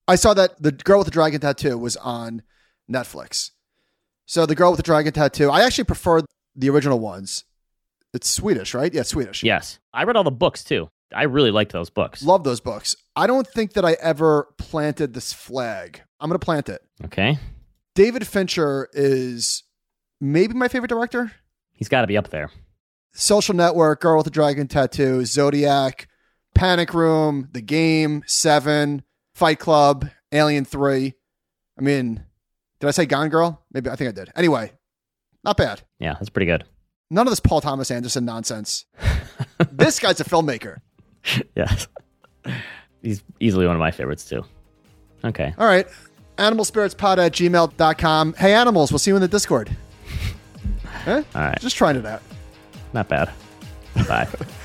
[0.07, 2.43] I saw that the girl with the dragon tattoo was on
[2.89, 3.51] Netflix.
[4.27, 6.21] So the girl with the dragon tattoo, I actually prefer
[6.57, 7.45] the original ones.
[8.13, 8.93] It's Swedish, right?
[8.93, 9.43] Yeah, Swedish.
[9.43, 9.79] Yes.
[9.93, 10.89] I read all the books too.
[11.15, 12.23] I really liked those books.
[12.23, 12.95] Love those books.
[13.17, 16.03] I don't think that I ever planted this flag.
[16.21, 16.83] I'm going to plant it.
[17.05, 17.39] Okay.
[17.95, 19.65] David Fincher is
[20.21, 21.33] maybe my favorite director.
[21.73, 22.51] He's got to be up there.
[23.13, 26.07] Social Network, Girl with the Dragon Tattoo, Zodiac,
[26.55, 29.03] Panic Room, The Game, Seven,
[29.35, 31.13] Fight Club, Alien 3.
[31.79, 32.25] I mean,
[32.79, 33.65] did I say Gone Girl?
[33.73, 34.31] Maybe I think I did.
[34.37, 34.73] Anyway,
[35.45, 35.83] not bad.
[35.99, 36.65] Yeah, that's pretty good.
[37.11, 38.87] None of this Paul Thomas Anderson nonsense.
[39.73, 40.79] this guy's a filmmaker.
[41.57, 41.89] yes.
[43.03, 44.45] He's easily one of my favorites too.
[45.25, 45.55] Okay.
[45.59, 45.87] All right.
[46.37, 48.35] Animalspiritspod at gmail.com.
[48.35, 49.71] Hey, animals, we'll see you in the Discord.
[51.07, 51.23] Eh?
[51.35, 51.59] All right.
[51.61, 52.21] Just trying it out.
[52.93, 53.31] Not bad.
[54.07, 54.29] Bye.